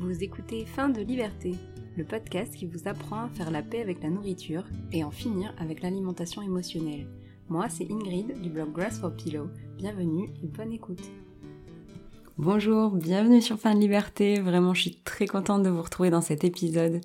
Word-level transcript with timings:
Vous 0.00 0.22
écoutez 0.22 0.64
Fin 0.64 0.88
de 0.88 1.00
Liberté, 1.00 1.56
le 1.96 2.04
podcast 2.04 2.54
qui 2.54 2.66
vous 2.66 2.86
apprend 2.86 3.24
à 3.24 3.28
faire 3.30 3.50
la 3.50 3.62
paix 3.62 3.80
avec 3.80 4.00
la 4.00 4.10
nourriture 4.10 4.62
et 4.92 5.02
en 5.02 5.10
finir 5.10 5.52
avec 5.58 5.82
l'alimentation 5.82 6.40
émotionnelle. 6.40 7.08
Moi, 7.48 7.68
c'est 7.68 7.90
Ingrid 7.90 8.40
du 8.40 8.48
blog 8.48 8.72
Grass 8.72 9.00
for 9.00 9.12
Pillow. 9.12 9.48
Bienvenue 9.76 10.30
et 10.40 10.46
bonne 10.46 10.72
écoute. 10.72 11.02
Bonjour, 12.36 12.92
bienvenue 12.92 13.42
sur 13.42 13.58
Fin 13.58 13.74
de 13.74 13.80
Liberté. 13.80 14.38
Vraiment, 14.38 14.72
je 14.72 14.82
suis 14.82 15.00
très 15.02 15.26
contente 15.26 15.64
de 15.64 15.68
vous 15.68 15.82
retrouver 15.82 16.10
dans 16.10 16.20
cet 16.20 16.44
épisode. 16.44 17.00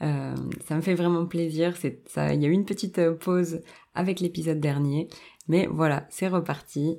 Euh, 0.00 0.34
ça 0.66 0.74
me 0.74 0.80
fait 0.80 0.94
vraiment 0.94 1.26
plaisir. 1.26 1.74
il 1.84 2.42
y 2.42 2.46
a 2.46 2.48
eu 2.48 2.52
une 2.52 2.64
petite 2.64 2.98
euh, 2.98 3.12
pause 3.14 3.60
avec 3.94 4.20
l'épisode 4.20 4.58
dernier, 4.58 5.08
mais 5.48 5.66
voilà, 5.70 6.06
c'est 6.10 6.28
reparti. 6.28 6.98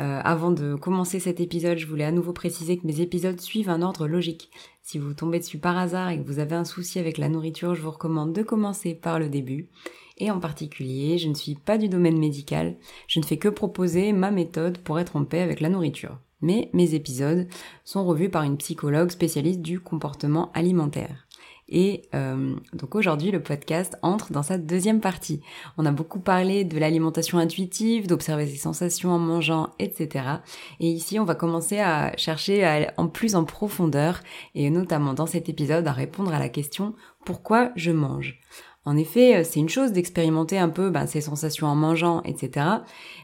Euh, 0.00 0.20
avant 0.24 0.50
de 0.50 0.74
commencer 0.74 1.20
cet 1.20 1.40
épisode, 1.40 1.78
je 1.78 1.86
voulais 1.86 2.04
à 2.04 2.12
nouveau 2.12 2.32
préciser 2.32 2.76
que 2.76 2.86
mes 2.86 3.00
épisodes 3.00 3.40
suivent 3.40 3.70
un 3.70 3.82
ordre 3.82 4.06
logique. 4.06 4.50
Si 4.82 4.98
vous 4.98 5.14
tombez 5.14 5.38
dessus 5.38 5.58
par 5.58 5.78
hasard 5.78 6.10
et 6.10 6.18
que 6.18 6.26
vous 6.26 6.40
avez 6.40 6.56
un 6.56 6.64
souci 6.64 6.98
avec 6.98 7.18
la 7.18 7.28
nourriture, 7.28 7.74
je 7.74 7.82
vous 7.82 7.92
recommande 7.92 8.32
de 8.32 8.42
commencer 8.42 8.94
par 8.94 9.18
le 9.18 9.28
début. 9.28 9.68
Et 10.18 10.30
en 10.30 10.40
particulier, 10.40 11.18
je 11.18 11.28
ne 11.28 11.34
suis 11.34 11.54
pas 11.54 11.78
du 11.78 11.88
domaine 11.88 12.18
médical, 12.18 12.76
je 13.08 13.18
ne 13.18 13.24
fais 13.24 13.36
que 13.36 13.48
proposer 13.48 14.12
ma 14.12 14.30
méthode 14.30 14.78
pour 14.78 14.98
être 14.98 15.16
en 15.16 15.24
paix 15.24 15.40
avec 15.40 15.60
la 15.60 15.68
nourriture 15.68 16.18
mais 16.44 16.68
mes 16.74 16.94
épisodes 16.94 17.48
sont 17.84 18.04
revus 18.04 18.28
par 18.28 18.42
une 18.42 18.58
psychologue 18.58 19.10
spécialiste 19.10 19.62
du 19.62 19.80
comportement 19.80 20.52
alimentaire. 20.52 21.23
Et 21.68 22.02
euh, 22.14 22.54
donc 22.72 22.94
aujourd'hui, 22.94 23.30
le 23.30 23.42
podcast 23.42 23.96
entre 24.02 24.32
dans 24.32 24.42
sa 24.42 24.58
deuxième 24.58 25.00
partie. 25.00 25.40
On 25.78 25.86
a 25.86 25.92
beaucoup 25.92 26.20
parlé 26.20 26.64
de 26.64 26.78
l'alimentation 26.78 27.38
intuitive, 27.38 28.06
d'observer 28.06 28.46
ses 28.46 28.56
sensations 28.56 29.10
en 29.10 29.18
mangeant, 29.18 29.70
etc. 29.78 30.26
Et 30.80 30.88
ici, 30.88 31.18
on 31.18 31.24
va 31.24 31.34
commencer 31.34 31.78
à 31.80 32.16
chercher 32.16 32.88
en 32.96 33.08
plus 33.08 33.34
en 33.34 33.44
profondeur, 33.44 34.20
et 34.54 34.68
notamment 34.70 35.14
dans 35.14 35.26
cet 35.26 35.48
épisode, 35.48 35.86
à 35.86 35.92
répondre 35.92 36.34
à 36.34 36.38
la 36.38 36.48
question 36.48 36.94
pourquoi 37.24 37.70
je 37.74 37.90
mange? 37.90 38.40
En 38.84 38.96
effet, 38.98 39.44
c'est 39.44 39.60
une 39.60 39.70
chose 39.70 39.92
d'expérimenter 39.92 40.58
un 40.58 40.68
peu 40.68 40.90
ben, 40.90 41.06
ses 41.06 41.22
sensations 41.22 41.66
en 41.66 41.74
mangeant, 41.74 42.22
etc. 42.24 42.66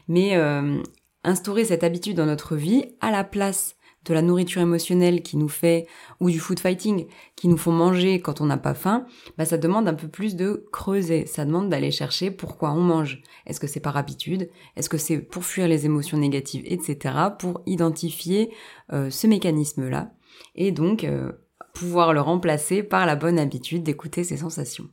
Mais 0.07 0.35
euh, 0.35 0.81
instaurer 1.23 1.65
cette 1.65 1.83
habitude 1.83 2.17
dans 2.17 2.25
notre 2.25 2.55
vie 2.55 2.85
à 2.99 3.11
la 3.11 3.23
place 3.23 3.75
de 4.05 4.13
la 4.13 4.21
nourriture 4.21 4.61
émotionnelle 4.61 5.21
qui 5.21 5.37
nous 5.37 5.49
fait, 5.49 5.87
ou 6.19 6.29
du 6.29 6.39
food 6.39 6.59
fighting, 6.59 7.07
qui 7.35 7.47
nous 7.47 7.57
font 7.57 7.71
manger 7.71 8.19
quand 8.19 8.41
on 8.41 8.45
n'a 8.45 8.57
pas 8.57 8.73
faim, 8.73 9.05
bah 9.37 9.45
ça 9.45 9.57
demande 9.57 9.87
un 9.87 9.93
peu 9.93 10.07
plus 10.07 10.35
de 10.35 10.65
creuser. 10.71 11.25
Ça 11.25 11.45
demande 11.45 11.69
d'aller 11.69 11.91
chercher 11.91 12.31
pourquoi 12.31 12.71
on 12.71 12.81
mange. 12.81 13.21
Est-ce 13.45 13.59
que 13.59 13.67
c'est 13.67 13.79
par 13.79 13.97
habitude? 13.97 14.49
Est-ce 14.75 14.89
que 14.89 14.97
c'est 14.97 15.19
pour 15.19 15.45
fuir 15.45 15.67
les 15.67 15.85
émotions 15.85 16.17
négatives, 16.17 16.63
etc. 16.65 17.15
Pour 17.37 17.61
identifier 17.65 18.51
euh, 18.91 19.09
ce 19.09 19.27
mécanisme-là. 19.27 20.11
Et 20.55 20.71
donc, 20.71 21.03
euh, 21.03 21.31
pouvoir 21.73 22.13
le 22.13 22.21
remplacer 22.21 22.83
par 22.83 23.05
la 23.05 23.15
bonne 23.15 23.39
habitude 23.39 23.83
d'écouter 23.83 24.23
ses 24.23 24.37
sensations. 24.37 24.89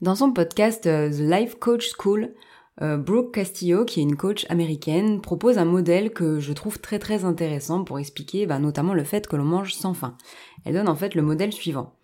Dans 0.00 0.14
son 0.14 0.32
podcast 0.32 0.86
euh, 0.86 1.10
The 1.10 1.20
Life 1.20 1.58
Coach 1.58 1.90
School, 1.96 2.34
euh, 2.82 2.96
Brooke 2.96 3.34
Castillo, 3.34 3.84
qui 3.84 4.00
est 4.00 4.02
une 4.02 4.16
coach 4.16 4.46
américaine, 4.50 5.20
propose 5.20 5.58
un 5.58 5.64
modèle 5.64 6.12
que 6.12 6.40
je 6.40 6.52
trouve 6.52 6.78
très 6.78 6.98
très 6.98 7.24
intéressant 7.24 7.84
pour 7.84 7.98
expliquer 7.98 8.46
bah, 8.46 8.58
notamment 8.58 8.94
le 8.94 9.04
fait 9.04 9.26
que 9.26 9.36
l'on 9.36 9.44
mange 9.44 9.72
sans 9.72 9.94
faim. 9.94 10.16
Elle 10.64 10.74
donne 10.74 10.88
en 10.88 10.96
fait 10.96 11.14
le 11.14 11.22
modèle 11.22 11.52
suivant. 11.52 11.94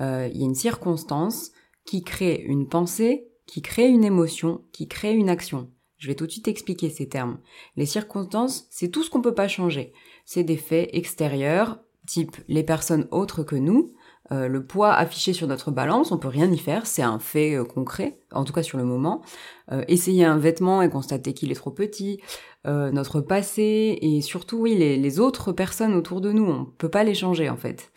Euh, 0.00 0.28
il 0.32 0.38
y 0.38 0.42
a 0.42 0.46
une 0.46 0.54
circonstance 0.54 1.52
qui 1.84 2.02
crée 2.02 2.42
une 2.46 2.68
pensée, 2.68 3.28
qui 3.46 3.62
crée 3.62 3.88
une 3.88 4.04
émotion, 4.04 4.62
qui 4.72 4.86
crée 4.86 5.14
une 5.14 5.30
action. 5.30 5.70
Je 5.96 6.06
vais 6.06 6.14
tout 6.14 6.26
de 6.26 6.30
suite 6.30 6.48
expliquer 6.48 6.90
ces 6.90 7.08
termes. 7.08 7.38
Les 7.76 7.86
circonstances, 7.86 8.66
c'est 8.70 8.88
tout 8.88 9.02
ce 9.02 9.10
qu'on 9.10 9.22
peut 9.22 9.34
pas 9.34 9.48
changer. 9.48 9.92
C'est 10.24 10.44
des 10.44 10.58
faits 10.58 10.90
extérieurs, 10.92 11.80
type 12.06 12.36
les 12.46 12.62
personnes 12.62 13.08
autres 13.10 13.42
que 13.42 13.56
nous, 13.56 13.94
euh, 14.30 14.48
le 14.48 14.64
poids 14.64 14.92
affiché 14.92 15.32
sur 15.32 15.46
notre 15.46 15.70
balance, 15.70 16.12
on 16.12 16.18
peut 16.18 16.28
rien 16.28 16.50
y 16.50 16.58
faire, 16.58 16.86
c'est 16.86 17.02
un 17.02 17.18
fait 17.18 17.54
euh, 17.54 17.64
concret, 17.64 18.20
en 18.32 18.44
tout 18.44 18.52
cas 18.52 18.62
sur 18.62 18.76
le 18.76 18.84
moment. 18.84 19.22
Euh, 19.72 19.84
essayer 19.88 20.24
un 20.24 20.38
vêtement 20.38 20.82
et 20.82 20.90
constater 20.90 21.32
qu'il 21.32 21.50
est 21.50 21.56
trop 21.56 21.70
petit, 21.70 22.20
notre 22.64 23.22
passé 23.22 23.98
et 24.02 24.20
surtout 24.20 24.58
oui 24.58 24.76
les, 24.76 24.98
les, 24.98 25.20
autres 25.20 25.52
personnes 25.52 25.94
autour 25.94 26.20
de 26.20 26.32
nous, 26.32 26.44
on 26.44 26.66
peut 26.66 26.90
pas 26.90 27.02
les 27.02 27.14
changer 27.14 27.48
en 27.48 27.56
fait. 27.56 27.92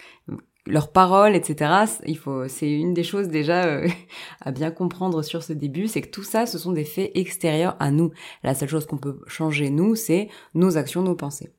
Leurs 0.66 0.94
paroles, 0.94 1.36
etc. 1.36 1.74
Il 2.06 2.18
faut, 2.18 2.48
c'est 2.48 2.72
une 2.72 2.94
des 2.94 3.04
choses 3.04 3.28
déjà 3.28 3.82
à 4.42 4.52
bien 4.52 4.72
comprendre 4.72 5.24
sur 5.24 5.44
ce 5.44 5.52
début, 5.52 5.88
c'est 5.90 6.02
que 6.02 6.10
tout 6.10 6.24
ça, 6.24 6.46
ce 6.46 6.58
sont 6.58 6.72
des 6.72 6.86
faits 6.86 7.12
extérieurs 7.16 7.76
à 7.82 7.92
nous. 7.92 8.12
La 8.44 8.56
seule 8.56 8.70
chose 8.70 8.86
qu'on 8.86 8.98
peut 8.98 9.20
changer 9.28 9.70
nous, 9.70 9.96
c'est 9.96 10.30
nos 10.54 10.78
actions, 10.78 11.02
nos 11.02 11.16
pensées. 11.16 11.52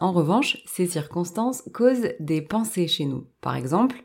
En 0.00 0.12
revanche, 0.12 0.58
ces 0.66 0.86
circonstances 0.86 1.62
causent 1.72 2.10
des 2.20 2.42
pensées 2.42 2.88
chez 2.88 3.04
nous. 3.04 3.26
Par 3.40 3.56
exemple, 3.56 3.96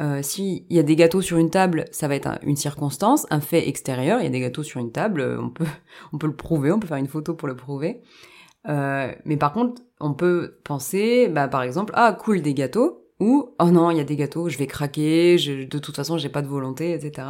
euh, 0.00 0.22
s'il 0.22 0.64
y 0.70 0.78
a 0.78 0.82
des 0.82 0.94
gâteaux 0.94 1.22
sur 1.22 1.38
une 1.38 1.50
table, 1.50 1.86
ça 1.90 2.06
va 2.06 2.14
être 2.14 2.38
une 2.42 2.56
circonstance, 2.56 3.26
un 3.30 3.40
fait 3.40 3.68
extérieur. 3.68 4.20
Il 4.20 4.24
y 4.24 4.26
a 4.28 4.30
des 4.30 4.40
gâteaux 4.40 4.62
sur 4.62 4.80
une 4.80 4.92
table, 4.92 5.20
euh, 5.20 5.40
on 6.12 6.18
peut, 6.18 6.26
le 6.26 6.36
prouver, 6.36 6.70
on 6.70 6.78
peut 6.78 6.86
faire 6.86 6.98
une 6.98 7.08
photo 7.08 7.34
pour 7.34 7.48
le 7.48 7.56
prouver. 7.56 8.02
Euh, 8.68 9.12
mais 9.24 9.36
par 9.36 9.52
contre, 9.52 9.82
on 10.00 10.14
peut 10.14 10.58
penser, 10.64 11.28
bah, 11.28 11.48
par 11.48 11.62
exemple, 11.62 11.92
ah 11.96 12.12
cool 12.12 12.42
des 12.42 12.54
gâteaux, 12.54 13.06
ou 13.18 13.54
oh 13.58 13.70
non, 13.70 13.90
il 13.90 13.96
y 13.96 14.00
a 14.00 14.04
des 14.04 14.16
gâteaux, 14.16 14.48
je 14.48 14.58
vais 14.58 14.68
craquer, 14.68 15.36
de 15.36 15.78
toute 15.78 15.96
façon, 15.96 16.18
j'ai 16.18 16.28
pas 16.28 16.42
de 16.42 16.46
volonté, 16.46 16.92
etc. 16.92 17.26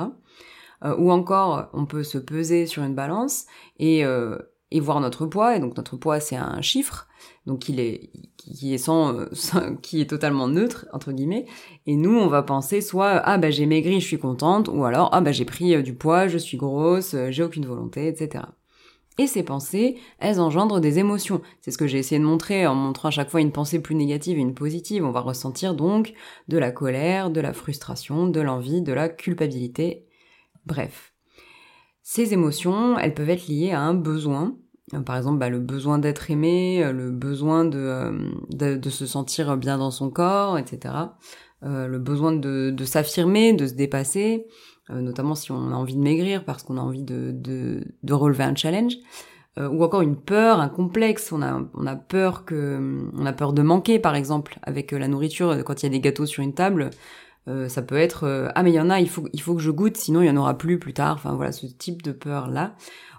Ou 0.98 1.10
encore, 1.10 1.70
on 1.72 1.86
peut 1.86 2.04
se 2.04 2.18
peser 2.18 2.66
sur 2.66 2.84
une 2.84 2.94
balance 2.94 3.46
et 3.78 4.04
et 4.70 4.80
voir 4.80 5.00
notre 5.00 5.26
poids. 5.26 5.56
Et 5.56 5.60
donc 5.60 5.76
notre 5.76 5.96
poids, 5.96 6.20
c'est 6.20 6.36
un 6.36 6.60
chiffre, 6.62 7.08
donc 7.46 7.68
il 7.68 7.80
est 7.80 8.10
qui 8.36 8.74
est 8.74 8.78
sans, 8.78 9.26
qui 9.82 10.00
est 10.00 10.10
totalement 10.10 10.48
neutre 10.48 10.86
entre 10.92 11.12
guillemets. 11.12 11.46
Et 11.86 11.96
nous, 11.96 12.16
on 12.16 12.28
va 12.28 12.42
penser 12.42 12.80
soit 12.80 13.20
ah 13.24 13.38
bah 13.38 13.50
j'ai 13.50 13.66
maigri, 13.66 14.00
je 14.00 14.06
suis 14.06 14.18
contente, 14.18 14.68
ou 14.68 14.84
alors 14.84 15.10
ah 15.12 15.20
bah 15.20 15.32
j'ai 15.32 15.44
pris 15.44 15.74
euh, 15.74 15.82
du 15.82 15.94
poids, 15.94 16.28
je 16.28 16.38
suis 16.38 16.56
grosse, 16.56 17.14
euh, 17.14 17.30
j'ai 17.30 17.42
aucune 17.42 17.66
volonté, 17.66 18.08
etc. 18.08 18.44
Et 19.18 19.26
ces 19.26 19.42
pensées, 19.42 19.96
elles 20.20 20.40
engendrent 20.40 20.80
des 20.80 21.00
émotions. 21.00 21.42
C'est 21.60 21.72
ce 21.72 21.78
que 21.78 21.88
j'ai 21.88 21.98
essayé 21.98 22.20
de 22.20 22.24
montrer 22.24 22.68
en 22.68 22.76
montrant 22.76 23.08
à 23.08 23.10
chaque 23.10 23.30
fois 23.30 23.40
une 23.40 23.50
pensée 23.50 23.82
plus 23.82 23.96
négative 23.96 24.38
et 24.38 24.40
une 24.40 24.54
positive. 24.54 25.04
On 25.04 25.10
va 25.10 25.20
ressentir 25.20 25.74
donc 25.74 26.14
de 26.46 26.56
la 26.56 26.70
colère, 26.70 27.30
de 27.30 27.40
la 27.40 27.52
frustration, 27.52 28.28
de 28.28 28.40
l'envie, 28.40 28.80
de 28.80 28.92
la 28.92 29.08
culpabilité. 29.08 30.06
Bref. 30.66 31.12
Ces 32.10 32.32
émotions, 32.32 32.98
elles 32.98 33.12
peuvent 33.12 33.28
être 33.28 33.48
liées 33.48 33.72
à 33.72 33.82
un 33.82 33.92
besoin, 33.92 34.56
euh, 34.94 35.00
par 35.00 35.18
exemple 35.18 35.36
bah, 35.36 35.50
le 35.50 35.58
besoin 35.58 35.98
d'être 35.98 36.30
aimé, 36.30 36.82
euh, 36.82 36.90
le 36.90 37.10
besoin 37.10 37.70
euh, 37.74 38.30
de, 38.48 38.76
de, 38.76 38.88
se 38.88 39.04
sentir 39.04 39.58
bien 39.58 39.76
dans 39.76 39.90
son 39.90 40.08
corps, 40.08 40.56
etc. 40.56 40.94
le 41.60 41.98
besoin 41.98 42.32
de, 42.32 42.70
de 42.70 42.84
s'affirmer, 42.86 43.52
de 43.52 43.66
se 43.66 43.74
dépasser, 43.74 44.46
notamment 44.88 45.34
si 45.34 45.52
on 45.52 45.70
a 45.70 45.74
envie 45.74 45.96
de 45.96 46.00
maigrir 46.00 46.46
parce 46.46 46.62
qu'on 46.62 46.78
a 46.78 46.80
envie 46.80 47.02
de, 47.02 47.30
de, 47.30 47.82
de, 48.02 48.14
relever 48.14 48.44
un 48.44 48.56
challenge, 48.56 48.94
ou 49.58 49.84
encore 49.84 50.00
une 50.00 50.16
peur, 50.16 50.60
un 50.60 50.70
complexe, 50.70 51.30
on 51.30 51.42
a, 51.42 51.60
on 51.74 51.86
a 51.86 51.96
peur 51.96 52.46
que, 52.46 53.10
on 53.12 53.26
a 53.26 53.34
peur 53.34 53.52
de 53.52 53.60
manquer 53.60 53.98
par 53.98 54.14
exemple 54.14 54.58
avec 54.62 54.92
la 54.92 55.08
nourriture 55.08 55.62
quand 55.62 55.82
il 55.82 55.86
y 55.86 55.88
a 55.88 55.90
des 55.90 56.00
gâteaux 56.00 56.24
sur 56.24 56.42
une 56.42 56.54
table. 56.54 56.88
Euh, 57.46 57.68
ça 57.68 57.82
peut 57.82 57.96
être 57.96 58.24
euh, 58.24 58.48
ah 58.54 58.62
mais 58.62 58.70
il 58.70 58.74
y 58.74 58.80
en 58.80 58.90
a, 58.90 59.00
il 59.00 59.08
faut 59.08 59.28
il 59.32 59.40
faut 59.40 59.54
que 59.54 59.62
je 59.62 59.70
goûte, 59.70 59.96
sinon 59.96 60.22
il 60.22 60.26
y 60.26 60.30
en 60.30 60.36
aura 60.36 60.58
plus 60.58 60.78
plus 60.78 60.92
tard. 60.92 61.14
Enfin 61.14 61.34
voilà 61.34 61.52
ce 61.52 61.66
type 61.66 62.02
de 62.02 62.12
peur 62.12 62.48
là, 62.48 62.74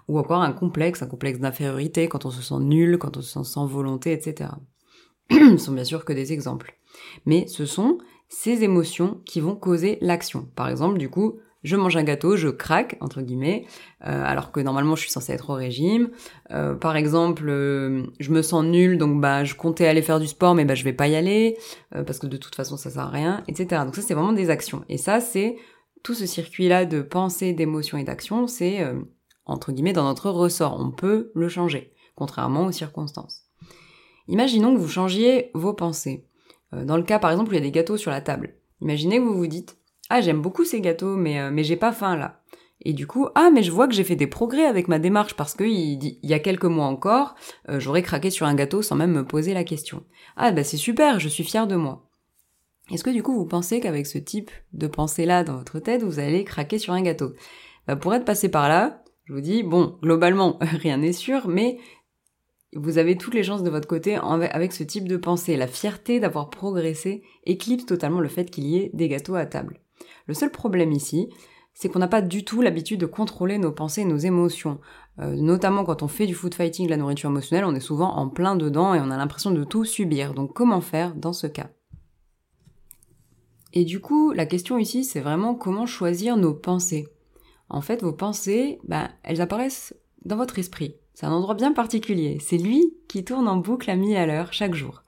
ou 0.08 0.18
encore 0.18 0.42
un 0.42 0.52
complexe, 0.52 1.02
un 1.02 1.06
complexe 1.06 1.40
d'infériorité 1.40 2.08
quand 2.08 2.26
on 2.26 2.30
se 2.30 2.42
sent 2.42 2.60
nul, 2.60 2.98
quand 2.98 3.16
on 3.16 3.22
se 3.22 3.30
sent 3.30 3.44
sans 3.44 3.66
volonté, 3.66 4.12
etc. 4.12 4.50
ce 5.30 5.56
sont 5.56 5.72
bien 5.72 5.84
sûr 5.84 6.04
que 6.04 6.12
des 6.12 6.32
exemples, 6.32 6.78
mais 7.26 7.46
ce 7.46 7.66
sont 7.66 7.98
ces 8.28 8.62
émotions 8.62 9.20
qui 9.24 9.40
vont 9.40 9.56
causer 9.56 9.98
l'action. 10.00 10.48
Par 10.54 10.68
exemple, 10.68 10.98
du 10.98 11.10
coup, 11.10 11.40
je 11.62 11.76
mange 11.76 11.96
un 11.96 12.02
gâteau, 12.02 12.36
je 12.36 12.48
craque 12.48 12.96
entre 13.00 13.20
guillemets, 13.20 13.66
euh, 14.06 14.24
alors 14.24 14.52
que 14.52 14.60
normalement 14.60 14.96
je 14.96 15.02
suis 15.02 15.10
censée 15.10 15.32
être 15.32 15.50
au 15.50 15.54
régime. 15.54 16.10
Euh, 16.50 16.74
par 16.74 16.96
exemple, 16.96 17.48
euh, 17.48 18.04
je 18.18 18.30
me 18.30 18.42
sens 18.42 18.64
nulle, 18.64 18.96
donc 18.96 19.20
bah 19.20 19.44
je 19.44 19.54
comptais 19.54 19.86
aller 19.86 20.02
faire 20.02 20.20
du 20.20 20.26
sport, 20.26 20.54
mais 20.54 20.64
bah 20.64 20.74
je 20.74 20.84
vais 20.84 20.92
pas 20.92 21.08
y 21.08 21.16
aller 21.16 21.56
parce 21.90 22.18
que 22.18 22.26
de 22.26 22.36
toute 22.36 22.54
façon 22.54 22.76
ça 22.76 22.90
sert 22.90 23.02
à 23.02 23.10
rien, 23.10 23.44
etc. 23.48 23.82
Donc 23.84 23.94
ça 23.94 24.02
c'est 24.02 24.14
vraiment 24.14 24.32
des 24.32 24.50
actions. 24.50 24.84
Et 24.88 24.96
ça 24.96 25.20
c'est 25.20 25.56
tout 26.02 26.14
ce 26.14 26.26
circuit-là 26.26 26.86
de 26.86 27.02
pensée, 27.02 27.52
d'émotion 27.52 27.98
et 27.98 28.04
d'action, 28.04 28.46
c'est 28.46 28.86
entre 29.44 29.72
guillemets 29.72 29.92
dans 29.92 30.04
notre 30.04 30.30
ressort. 30.30 30.78
On 30.80 30.90
peut 30.90 31.30
le 31.34 31.48
changer, 31.48 31.92
contrairement 32.14 32.66
aux 32.66 32.72
circonstances. 32.72 33.42
Imaginons 34.28 34.74
que 34.74 34.80
vous 34.80 34.88
changiez 34.88 35.50
vos 35.54 35.74
pensées. 35.74 36.24
dans 36.72 36.96
le 36.96 37.02
cas 37.02 37.18
par 37.18 37.32
exemple 37.32 37.50
où 37.50 37.52
il 37.52 37.56
y 37.56 37.60
a 37.60 37.64
des 37.64 37.72
gâteaux 37.72 37.96
sur 37.96 38.10
la 38.10 38.20
table. 38.20 38.54
Imaginez 38.80 39.18
que 39.18 39.24
vous 39.24 39.36
vous 39.36 39.46
dites 39.46 39.79
ah 40.10 40.20
j'aime 40.20 40.42
beaucoup 40.42 40.64
ces 40.64 40.80
gâteaux 40.80 41.16
mais 41.16 41.40
euh, 41.40 41.50
mais 41.50 41.64
j'ai 41.64 41.76
pas 41.76 41.92
faim 41.92 42.16
là. 42.16 42.42
Et 42.82 42.92
du 42.94 43.06
coup, 43.06 43.28
ah 43.34 43.50
mais 43.52 43.62
je 43.62 43.70
vois 43.70 43.88
que 43.88 43.94
j'ai 43.94 44.04
fait 44.04 44.16
des 44.16 44.26
progrès 44.26 44.64
avec 44.64 44.88
ma 44.88 44.98
démarche 44.98 45.34
parce 45.34 45.54
que 45.54 45.64
il, 45.64 46.18
y 46.22 46.34
a 46.34 46.38
quelques 46.38 46.64
mois 46.64 46.86
encore, 46.86 47.34
euh, 47.68 47.78
j'aurais 47.78 48.02
craqué 48.02 48.30
sur 48.30 48.46
un 48.46 48.54
gâteau 48.54 48.80
sans 48.80 48.96
même 48.96 49.12
me 49.12 49.24
poser 49.24 49.52
la 49.52 49.64
question. 49.64 50.04
Ah 50.36 50.50
bah 50.50 50.64
c'est 50.64 50.78
super, 50.78 51.20
je 51.20 51.28
suis 51.28 51.44
fière 51.44 51.66
de 51.66 51.76
moi. 51.76 52.06
Est-ce 52.90 53.04
que 53.04 53.10
du 53.10 53.22
coup 53.22 53.34
vous 53.34 53.46
pensez 53.46 53.80
qu'avec 53.80 54.06
ce 54.06 54.18
type 54.18 54.50
de 54.72 54.86
pensée-là 54.86 55.44
dans 55.44 55.56
votre 55.56 55.78
tête, 55.78 56.02
vous 56.02 56.18
allez 56.18 56.44
craquer 56.44 56.78
sur 56.78 56.94
un 56.94 57.02
gâteau? 57.02 57.32
Bah, 57.86 57.96
Pour 57.96 58.14
être 58.14 58.24
passé 58.24 58.48
par 58.48 58.68
là, 58.68 59.02
je 59.24 59.34
vous 59.34 59.40
dis, 59.40 59.62
bon, 59.62 59.96
globalement, 60.02 60.58
rien 60.60 60.96
n'est 60.96 61.12
sûr, 61.12 61.46
mais 61.48 61.78
vous 62.74 62.98
avez 62.98 63.16
toutes 63.16 63.34
les 63.34 63.42
chances 63.42 63.62
de 63.62 63.70
votre 63.70 63.88
côté 63.88 64.16
avec 64.16 64.72
ce 64.72 64.84
type 64.84 65.06
de 65.06 65.16
pensée. 65.16 65.56
La 65.56 65.66
fierté 65.66 66.18
d'avoir 66.18 66.50
progressé 66.50 67.22
éclipse 67.44 67.86
totalement 67.86 68.20
le 68.20 68.28
fait 68.28 68.50
qu'il 68.50 68.66
y 68.66 68.78
ait 68.78 68.90
des 68.94 69.08
gâteaux 69.08 69.34
à 69.34 69.46
table. 69.46 69.80
Le 70.26 70.34
seul 70.34 70.50
problème 70.50 70.92
ici, 70.92 71.28
c'est 71.74 71.88
qu'on 71.88 71.98
n'a 71.98 72.08
pas 72.08 72.22
du 72.22 72.44
tout 72.44 72.62
l'habitude 72.62 73.00
de 73.00 73.06
contrôler 73.06 73.58
nos 73.58 73.72
pensées 73.72 74.02
et 74.02 74.06
nos 74.06 74.16
émotions. 74.16 74.80
Euh, 75.18 75.34
notamment 75.36 75.84
quand 75.84 76.02
on 76.02 76.08
fait 76.08 76.26
du 76.26 76.34
food 76.34 76.54
fighting, 76.54 76.88
la 76.88 76.96
nourriture 76.96 77.30
émotionnelle, 77.30 77.64
on 77.64 77.74
est 77.74 77.80
souvent 77.80 78.16
en 78.16 78.28
plein 78.28 78.56
dedans 78.56 78.94
et 78.94 79.00
on 79.00 79.10
a 79.10 79.16
l'impression 79.16 79.50
de 79.50 79.64
tout 79.64 79.84
subir. 79.84 80.34
Donc 80.34 80.52
comment 80.52 80.80
faire 80.80 81.14
dans 81.14 81.32
ce 81.32 81.46
cas? 81.46 81.70
Et 83.72 83.84
du 83.84 84.00
coup, 84.00 84.32
la 84.32 84.46
question 84.46 84.78
ici, 84.78 85.04
c'est 85.04 85.20
vraiment 85.20 85.54
comment 85.54 85.86
choisir 85.86 86.36
nos 86.36 86.54
pensées. 86.54 87.08
En 87.68 87.80
fait, 87.80 88.02
vos 88.02 88.12
pensées, 88.12 88.80
bah, 88.84 89.10
elles 89.22 89.40
apparaissent 89.40 89.94
dans 90.24 90.36
votre 90.36 90.58
esprit. 90.58 90.96
C'est 91.14 91.26
un 91.26 91.32
endroit 91.32 91.54
bien 91.54 91.72
particulier. 91.72 92.38
C'est 92.40 92.58
lui 92.58 92.94
qui 93.08 93.24
tourne 93.24 93.46
en 93.46 93.56
boucle 93.56 93.90
à 93.90 93.96
mille 93.96 94.16
à 94.16 94.26
l'heure 94.26 94.52
chaque 94.52 94.74
jour. 94.74 95.02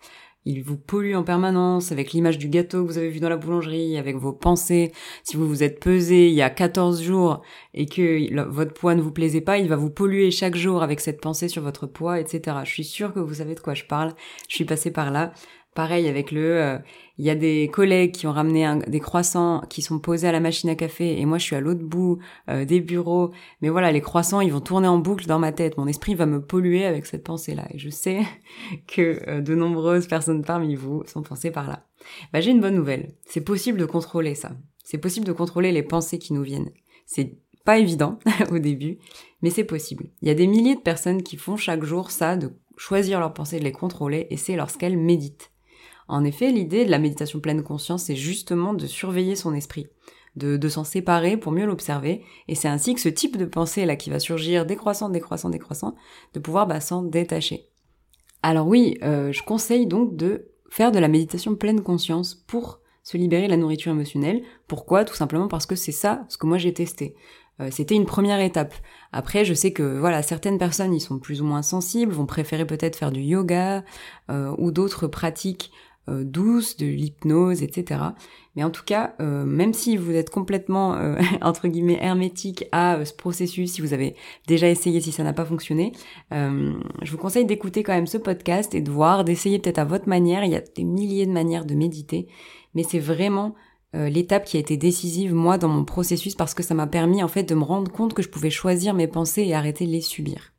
Il 0.45 0.65
vous 0.65 0.77
pollue 0.77 1.15
en 1.15 1.23
permanence 1.23 1.93
avec 1.93 2.13
l'image 2.13 2.37
du 2.37 2.49
gâteau 2.49 2.83
que 2.83 2.89
vous 2.89 2.99
avez 2.99 3.11
vu 3.11 3.21
dans 3.21 3.29
la 3.29 3.37
boulangerie, 3.37 3.97
avec 3.97 4.17
vos 4.17 4.33
pensées. 4.33 4.91
Si 5.23 5.37
vous 5.37 5.49
vous 5.49 5.63
êtes 5.63 5.79
pesé 5.79 6.29
il 6.29 6.35
y 6.35 6.43
a 6.43 6.51
14 6.51 7.01
jours 7.01 7.43
et 7.75 7.87
que 7.87 8.45
votre 8.49 8.75
poids 8.75 8.97
ne 8.97 9.03
vous 9.03 9.13
plaisait 9.13 9.41
pas, 9.41 9.59
il 9.59 9.69
va 9.69 9.77
vous 9.77 9.91
polluer 9.91 10.33
chaque 10.33 10.57
jour 10.57 10.83
avec 10.83 10.99
cette 10.99 11.21
pensée 11.21 11.47
sur 11.47 11.63
votre 11.63 11.87
poids, 11.87 12.19
etc. 12.19 12.57
Je 12.65 12.71
suis 12.71 12.85
sûre 12.85 13.15
que 13.15 13.21
vous 13.21 13.35
savez 13.35 13.55
de 13.55 13.61
quoi 13.61 13.75
je 13.75 13.85
parle. 13.85 14.15
Je 14.49 14.57
suis 14.57 14.65
passée 14.65 14.91
par 14.91 15.13
là. 15.13 15.33
Pareil 15.75 16.07
avec 16.07 16.33
le, 16.33 16.61
euh, 16.61 16.79
il 17.17 17.25
y 17.25 17.31
a 17.31 17.35
des 17.35 17.71
collègues 17.73 18.13
qui 18.13 18.27
ont 18.27 18.33
ramené 18.33 18.71
des 18.89 19.01
croissants 19.01 19.63
qui 19.71 19.81
sont 19.81 19.99
posés 19.99 20.29
à 20.29 20.33
la 20.33 20.41
machine 20.41 20.69
à 20.69 20.75
café 20.75 21.19
et 21.19 21.25
moi 21.25 21.39
je 21.39 21.45
suis 21.45 21.57
à 21.57 21.61
l'autre 21.61 21.83
bout 21.83 22.19
euh, 22.51 22.65
des 22.67 22.81
bureaux. 22.81 23.31
Mais 23.63 23.71
voilà, 23.71 23.91
les 23.91 24.03
croissants 24.03 24.41
ils 24.41 24.53
vont 24.53 24.61
tourner 24.61 24.89
en 24.89 24.99
boucle 24.99 25.27
dans 25.27 25.39
ma 25.39 25.51
tête. 25.51 25.79
Mon 25.79 25.87
esprit 25.87 26.15
va 26.15 26.27
me 26.27 26.45
polluer 26.45 26.85
avec 26.85 27.07
cette 27.07 27.25
pensée-là 27.25 27.69
et 27.71 27.79
je 27.79 27.89
sais 27.89 28.21
que 28.87 29.23
euh, 29.29 29.41
de 29.41 29.55
nombreuses 29.55 30.09
personnes 30.09 30.45
parmi 30.45 30.75
vous 30.75 31.05
sont 31.07 31.23
pensées 31.23 31.51
par 31.51 31.69
là. 31.69 31.87
Bah 32.33 32.41
j'ai 32.41 32.51
une 32.51 32.61
bonne 32.61 32.75
nouvelle. 32.75 33.15
C'est 33.25 33.41
possible 33.41 33.79
de 33.79 33.87
contrôler 33.87 34.35
ça. 34.35 34.53
C'est 34.85 34.99
possible 34.99 35.27
de 35.27 35.33
contrôler 35.33 35.73
les 35.73 35.83
pensées 35.83 36.19
qui 36.19 36.35
nous 36.35 36.43
viennent. 36.43 36.71
C'est 37.07 37.39
pas 37.65 37.79
évident 37.79 38.19
au 38.51 38.59
début, 38.59 38.99
mais 39.41 39.51
c'est 39.51 39.65
possible. 39.65 40.07
Il 40.21 40.29
y 40.29 40.31
a 40.31 40.35
des 40.35 40.47
milliers 40.47 40.75
de 40.75 40.81
personnes 40.81 41.23
qui 41.23 41.37
font 41.37 41.57
chaque 41.57 41.85
jour 41.85 42.11
ça, 42.11 42.37
de 42.37 42.53
choisir 42.77 43.21
leurs 43.21 43.33
pensées, 43.33 43.59
de 43.59 43.65
les 43.65 43.73
contrôler, 43.73 44.27
et 44.31 44.37
c'est 44.37 44.57
lorsqu'elles 44.57 44.99
méditent. 44.99 45.52
En 46.13 46.25
effet, 46.25 46.53
l'idée 46.53 46.85
de 46.85 46.91
la 46.91 46.99
méditation 46.99 47.41
pleine 47.41 47.63
conscience, 47.63 48.03
c'est 48.03 48.17
justement 48.17 48.75
de 48.75 48.87
surveiller 48.87 49.35
son 49.35 49.55
esprit, 49.55 49.87
de, 50.37 50.69
s'en 50.69 50.85
séparer 50.85 51.39
pour 51.39 51.53
mieux 51.53 51.65
l'observer, 51.65 52.23
et 52.49 52.55
c'est 52.55 52.69
ainsi 52.69 52.95
que 52.95 53.01
ce 53.01 53.09
type 53.09 53.39
de 53.39 53.47
pensée 53.47 53.87
là 53.87 53.97
qui 53.97 54.11
va 54.11 54.19
surgir 54.19 54.67
décroissant, 54.67 55.09
décroissant, 55.09 55.49
décroissant, 55.49 55.95
de 56.35 56.39
pouvoir 56.39 56.67
bah, 56.67 56.81
s'en 56.81 57.03
détacher. 57.03 57.71
Alors 58.43 58.67
oui, 58.67 58.99
euh, 59.03 59.33
je 59.33 59.43
conseille 59.43 59.87
donc 59.87 60.15
de 60.15 60.51
faire 60.69 60.93
de 60.93 60.99
la 60.99 61.09
méditation 61.09 61.57
pleine 61.57 61.81
conscience 61.81 62.35
pour 62.35 62.81
se 63.03 63.17
libérer 63.17 63.47
de 63.47 63.51
la 63.51 63.57
nourriture 63.57 63.93
émotionnelle. 63.93 64.43
Pourquoi? 64.69 65.07
Tout 65.07 65.15
simplement 65.15 65.49
parce 65.49 65.65
que 65.65 65.77
c'est 65.77 65.93
ça 65.93 66.27
ce 66.29 66.37
que 66.37 66.47
moi 66.47 66.59
j'ai 66.59 66.75
testé. 66.75 67.15
Euh, 67.61 67.69
c'était 67.71 67.95
une 67.95 68.07
première 68.07 68.41
étape. 68.41 68.75
Après, 69.13 69.47
je 69.47 69.55
sais 69.55 69.73
que 69.73 69.99
voilà, 69.99 70.23
certaines 70.23 70.59
personnes 70.59 70.93
y 70.93 71.01
sont 71.01 71.19
plus 71.19 71.41
ou 71.41 71.45
moins 71.45 71.63
sensibles, 71.63 72.13
vont 72.13 72.27
préférer 72.27 72.67
peut-être 72.67 72.97
faire 72.97 73.13
du 73.13 73.21
yoga 73.21 73.83
euh, 74.31 74.55
ou 74.59 74.73
d'autres 74.73 75.07
pratiques 75.07 75.71
euh, 76.09 76.25
douce, 76.25 76.77
de 76.77 76.87
l'hypnose, 76.87 77.63
etc. 77.63 78.01
Mais 78.57 78.65
en 78.65 78.71
tout 78.71 78.83
cas, 78.83 79.15
euh, 79.21 79.45
même 79.45 79.73
si 79.73 79.97
vous 79.97 80.11
êtes 80.11 80.31
complètement, 80.31 80.95
euh, 80.95 81.17
entre 81.43 81.69
guillemets, 81.69 81.99
hermétique 82.03 82.65
à 82.73 83.05
ce 83.05 83.13
processus, 83.13 83.75
si 83.75 83.81
vous 83.81 83.93
avez 83.93 84.17
déjà 84.49 84.69
essayé, 84.69 85.01
si 85.01 85.13
ça 85.13 85.23
n'a 85.23 85.33
pas 85.33 85.45
fonctionné, 85.45 85.93
je 86.33 87.11
vous 87.11 87.19
conseille 87.19 87.45
d'écouter 87.45 87.85
quand 87.85 87.93
même 87.93 88.09
ce 88.09 88.19
podcast 88.19 88.75
et 88.75 88.81
de 88.81 88.91
voir, 88.91 89.23
d'essayer 89.23 89.61
peut-être 89.61 89.79
à 89.79 89.85
votre 89.85 90.09
manière. 90.09 90.45
Il 90.45 90.51
y 90.51 90.57
a 90.57 90.61
des 90.61 90.83
milliers 90.83 91.27
de 91.27 91.33
manières 91.33 91.67
de 91.67 91.75
méditer, 91.75 92.27
mais 92.75 92.83
c'est 92.83 92.99
vraiment 92.99 93.55
l'étape 93.95 94.47
qui 94.47 94.57
a 94.57 94.61
été 94.61 94.77
décisive, 94.77 95.35
moi, 95.35 95.57
dans 95.59 95.69
mon 95.69 95.85
processus, 95.85 96.35
parce 96.35 96.55
que 96.55 96.63
ça 96.63 96.75
m'a 96.75 96.87
permis, 96.87 97.23
en 97.23 97.29
fait, 97.29 97.45
de 97.45 97.55
me 97.55 97.63
rendre 97.63 97.93
compte 97.93 98.15
que 98.15 98.23
je 98.23 98.29
pouvais 98.29 98.51
choisir 98.51 98.95
mes 98.95 99.07
pensées 99.07 99.43
et 99.43 99.55
arrêter 99.55 99.87
de 99.87 99.93
les 99.93 100.01
subir. 100.01 100.53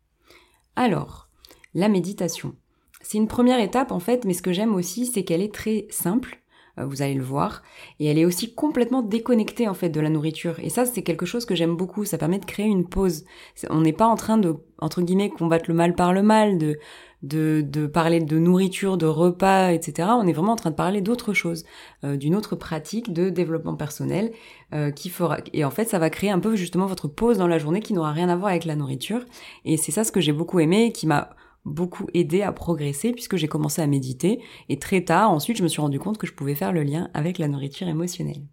Alors, 0.75 1.27
la 1.73 1.89
méditation. 1.89 2.55
C'est 3.03 3.19
une 3.19 3.27
première 3.27 3.59
étape 3.59 3.91
en 3.91 3.99
fait, 3.99 4.25
mais 4.25 4.33
ce 4.33 4.41
que 4.41 4.53
j'aime 4.53 4.73
aussi, 4.73 5.05
c'est 5.05 5.23
qu'elle 5.23 5.41
est 5.41 5.53
très 5.53 5.85
simple. 5.91 6.39
Euh, 6.79 6.85
vous 6.85 7.03
allez 7.03 7.13
le 7.13 7.23
voir. 7.23 7.61
Et 7.99 8.07
elle 8.07 8.17
est 8.17 8.25
aussi 8.25 8.55
complètement 8.55 9.03
déconnectée 9.03 9.67
en 9.67 9.75
fait 9.75 9.89
de 9.89 9.99
la 9.99 10.09
nourriture. 10.09 10.59
Et 10.59 10.69
ça, 10.69 10.85
c'est 10.85 11.03
quelque 11.03 11.25
chose 11.25 11.45
que 11.45 11.53
j'aime 11.53 11.75
beaucoup. 11.75 12.03
Ça 12.05 12.17
permet 12.17 12.39
de 12.39 12.45
créer 12.45 12.65
une 12.65 12.87
pause. 12.87 13.25
On 13.69 13.81
n'est 13.81 13.93
pas 13.93 14.07
en 14.07 14.15
train 14.15 14.37
de, 14.37 14.55
entre 14.79 15.01
guillemets, 15.01 15.29
combattre 15.29 15.65
le 15.67 15.75
mal 15.75 15.93
par 15.93 16.13
le 16.13 16.23
mal, 16.23 16.57
de, 16.57 16.79
de, 17.21 17.63
de 17.65 17.85
parler 17.85 18.19
de 18.19 18.39
nourriture, 18.39 18.97
de 18.97 19.05
repas, 19.05 19.71
etc. 19.71 20.09
On 20.19 20.25
est 20.25 20.33
vraiment 20.33 20.53
en 20.53 20.57
train 20.57 20.71
de 20.71 20.75
parler 20.75 21.01
d'autre 21.01 21.33
chose, 21.33 21.63
euh, 22.03 22.17
d'une 22.17 22.35
autre 22.35 22.55
pratique 22.55 23.13
de 23.13 23.29
développement 23.29 23.75
personnel 23.75 24.31
euh, 24.73 24.89
qui 24.89 25.09
fera. 25.09 25.37
Et 25.53 25.63
en 25.65 25.71
fait, 25.71 25.85
ça 25.85 25.99
va 25.99 26.09
créer 26.09 26.31
un 26.31 26.39
peu 26.39 26.55
justement 26.55 26.87
votre 26.87 27.07
pause 27.07 27.37
dans 27.37 27.47
la 27.47 27.59
journée 27.59 27.81
qui 27.81 27.93
n'aura 27.93 28.13
rien 28.13 28.29
à 28.29 28.35
voir 28.35 28.49
avec 28.49 28.65
la 28.65 28.75
nourriture. 28.75 29.23
Et 29.63 29.77
c'est 29.77 29.91
ça 29.91 30.03
ce 30.03 30.11
que 30.11 30.21
j'ai 30.21 30.33
beaucoup 30.33 30.59
aimé, 30.59 30.91
qui 30.91 31.05
m'a 31.05 31.29
beaucoup 31.65 32.07
aidé 32.13 32.41
à 32.41 32.51
progresser 32.51 33.11
puisque 33.11 33.37
j'ai 33.37 33.47
commencé 33.47 33.81
à 33.81 33.87
méditer 33.87 34.41
et 34.69 34.79
très 34.79 35.03
tard 35.03 35.31
ensuite 35.31 35.57
je 35.57 35.63
me 35.63 35.67
suis 35.67 35.81
rendu 35.81 35.99
compte 35.99 36.17
que 36.17 36.27
je 36.27 36.33
pouvais 36.33 36.55
faire 36.55 36.73
le 36.73 36.83
lien 36.83 37.09
avec 37.13 37.37
la 37.37 37.47
nourriture 37.47 37.87
émotionnelle. 37.87 38.43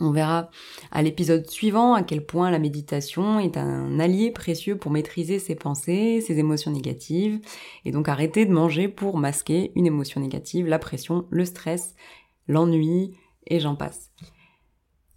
On 0.00 0.10
verra 0.10 0.50
à 0.90 1.02
l'épisode 1.02 1.48
suivant 1.48 1.94
à 1.94 2.02
quel 2.02 2.26
point 2.26 2.50
la 2.50 2.58
méditation 2.58 3.38
est 3.38 3.56
un 3.56 4.00
allié 4.00 4.32
précieux 4.32 4.76
pour 4.76 4.90
maîtriser 4.90 5.38
ses 5.38 5.54
pensées, 5.54 6.20
ses 6.20 6.38
émotions 6.40 6.72
négatives, 6.72 7.40
et 7.84 7.92
donc 7.92 8.08
arrêter 8.08 8.44
de 8.44 8.52
manger 8.52 8.88
pour 8.88 9.18
masquer 9.18 9.70
une 9.76 9.86
émotion 9.86 10.20
négative, 10.20 10.66
la 10.66 10.80
pression, 10.80 11.26
le 11.30 11.44
stress, 11.44 11.94
l'ennui, 12.48 13.12
et 13.46 13.60
j'en 13.60 13.76
passe. 13.76 14.10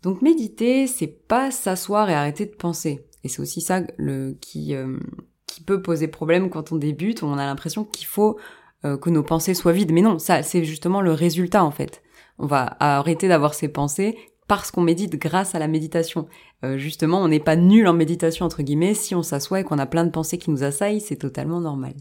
Donc 0.04 0.21
méditer, 0.21 0.86
c'est 0.86 1.07
pas 1.07 1.50
s'asseoir 1.50 2.09
et 2.12 2.13
arrêter 2.13 2.45
de 2.45 2.56
penser. 2.56 3.07
Et 3.24 3.30
c'est 3.30 3.42
aussi 3.42 3.62
ça 3.62 3.81
le, 3.98 4.38
qui, 4.39 4.75
euh, 4.75 5.00
qui 5.47 5.63
peut 5.63 5.81
poser 5.81 6.07
problème 6.07 6.49
quand 6.49 6.71
on 6.71 6.75
débute, 6.75 7.23
on 7.23 7.38
a 7.38 7.45
l'impression 7.45 7.83
qu'il 7.83 8.05
faut 8.05 8.38
euh, 8.85 8.97
que 8.97 9.09
nos 9.09 9.23
pensées 9.23 9.53
soient 9.53 9.71
vides. 9.71 9.91
Mais 9.91 10.01
non, 10.01 10.19
ça, 10.19 10.44
c'est 10.44 10.63
justement 10.63 11.01
le 11.01 11.13
résultat 11.13 11.63
en 11.63 11.71
fait. 11.71 12.03
On 12.38 12.45
va 12.45 12.77
arrêter 12.79 13.27
d'avoir 13.27 13.53
ces 13.55 13.69
pensées 13.69 14.17
parce 14.47 14.71
qu'on 14.71 14.81
médite 14.81 15.15
grâce 15.15 15.55
à 15.55 15.59
la 15.59 15.67
méditation. 15.67 16.27
Euh, 16.63 16.77
justement, 16.77 17.19
on 17.21 17.27
n'est 17.27 17.39
pas 17.39 17.55
nul 17.55 17.88
en 17.88 17.94
méditation 17.94 18.45
entre 18.45 18.61
guillemets. 18.61 18.94
Si 18.94 19.15
on 19.15 19.23
s'assoit 19.23 19.61
et 19.61 19.63
qu'on 19.63 19.79
a 19.79 19.85
plein 19.85 20.05
de 20.05 20.11
pensées 20.11 20.38
qui 20.38 20.51
nous 20.51 20.63
assaillent, 20.63 21.01
c'est 21.01 21.15
totalement 21.15 21.59
normal. 21.59 21.94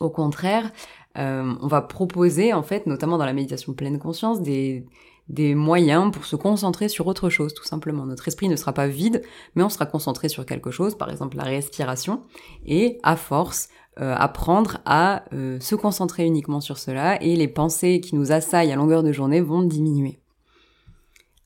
Au 0.00 0.10
contraire, 0.10 0.72
euh, 1.18 1.54
on 1.60 1.66
va 1.66 1.82
proposer 1.82 2.52
en 2.52 2.62
fait, 2.62 2.86
notamment 2.86 3.18
dans 3.18 3.26
la 3.26 3.32
méditation 3.32 3.72
pleine 3.74 3.98
conscience, 3.98 4.42
des, 4.42 4.86
des 5.28 5.54
moyens 5.54 6.12
pour 6.12 6.24
se 6.24 6.36
concentrer 6.36 6.88
sur 6.88 7.06
autre 7.06 7.28
chose, 7.28 7.54
tout 7.54 7.64
simplement. 7.64 8.06
Notre 8.06 8.28
esprit 8.28 8.48
ne 8.48 8.56
sera 8.56 8.72
pas 8.72 8.86
vide, 8.86 9.22
mais 9.54 9.62
on 9.62 9.68
sera 9.68 9.86
concentré 9.86 10.28
sur 10.28 10.46
quelque 10.46 10.70
chose, 10.70 10.96
par 10.96 11.10
exemple 11.10 11.36
la 11.36 11.44
respiration, 11.44 12.22
et 12.64 12.98
à 13.02 13.16
force, 13.16 13.68
euh, 14.00 14.14
apprendre 14.14 14.78
à 14.84 15.24
euh, 15.32 15.58
se 15.58 15.74
concentrer 15.74 16.26
uniquement 16.26 16.60
sur 16.60 16.78
cela, 16.78 17.20
et 17.22 17.34
les 17.34 17.48
pensées 17.48 18.00
qui 18.00 18.14
nous 18.14 18.30
assaillent 18.30 18.72
à 18.72 18.76
longueur 18.76 19.02
de 19.02 19.12
journée 19.12 19.40
vont 19.40 19.62
diminuer. 19.62 20.20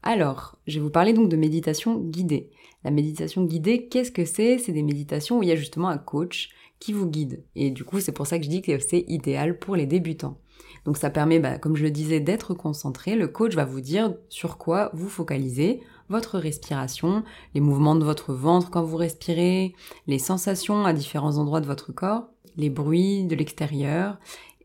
Alors, 0.03 0.59
je 0.67 0.79
vais 0.79 0.85
vous 0.85 0.91
parler 0.91 1.13
donc 1.13 1.29
de 1.29 1.37
méditation 1.37 1.99
guidée. 1.99 2.51
La 2.85 2.91
méditation 2.91 3.45
guidée, 3.45 3.89
qu'est-ce 3.89 4.11
que 4.11 4.25
c'est? 4.25 4.59
C'est 4.59 4.73
des 4.73 4.83
méditations 4.83 5.39
où 5.39 5.43
il 5.43 5.49
y 5.51 5.53
a 5.53 5.57
justement 5.57 5.89
un 5.89 5.99
coach 5.99 6.51
qui 6.79 6.95
vous 6.95 7.07
guide. 7.07 7.45
Et 7.55 7.71
du 7.71 7.85
coup, 7.85 8.01
c'est 8.01 8.13
pour 8.13 8.27
ça 8.27 8.39
que 8.39 8.45
je 8.45 8.51
dis 8.51 8.63
que 8.63 8.79
c'est 8.79 9.05
idéal 9.09 9.59
pour 9.59 9.77
les 9.77 9.87
débutants. 9.87 10.39
Donc 10.85 10.97
ça 10.97 11.11
permet, 11.11 11.39
bah, 11.39 11.59
comme 11.59 11.77
je 11.77 11.83
le 11.83 11.91
disais, 11.91 12.21
d'être 12.21 12.55
concentré. 12.55 13.17
Le 13.17 13.29
coach 13.29 13.55
va 13.55 13.65
vous 13.65 13.81
dire 13.81 14.15
sur 14.29 14.59
quoi 14.59 14.91
vous 14.95 15.09
focalisez, 15.09 15.81
votre 16.09 16.39
respiration, 16.39 17.23
les 17.55 17.61
mouvements 17.61 17.95
de 17.95 18.05
votre 18.05 18.33
ventre 18.33 18.71
quand 18.71 18.83
vous 18.83 18.97
respirez, 18.97 19.75
les 20.07 20.19
sensations 20.19 20.85
à 20.85 20.93
différents 20.93 21.39
endroits 21.39 21.61
de 21.61 21.67
votre 21.67 21.93
corps, 21.93 22.29
les 22.57 22.71
bruits 22.71 23.25
de 23.25 23.37
l'extérieur, 23.37 24.19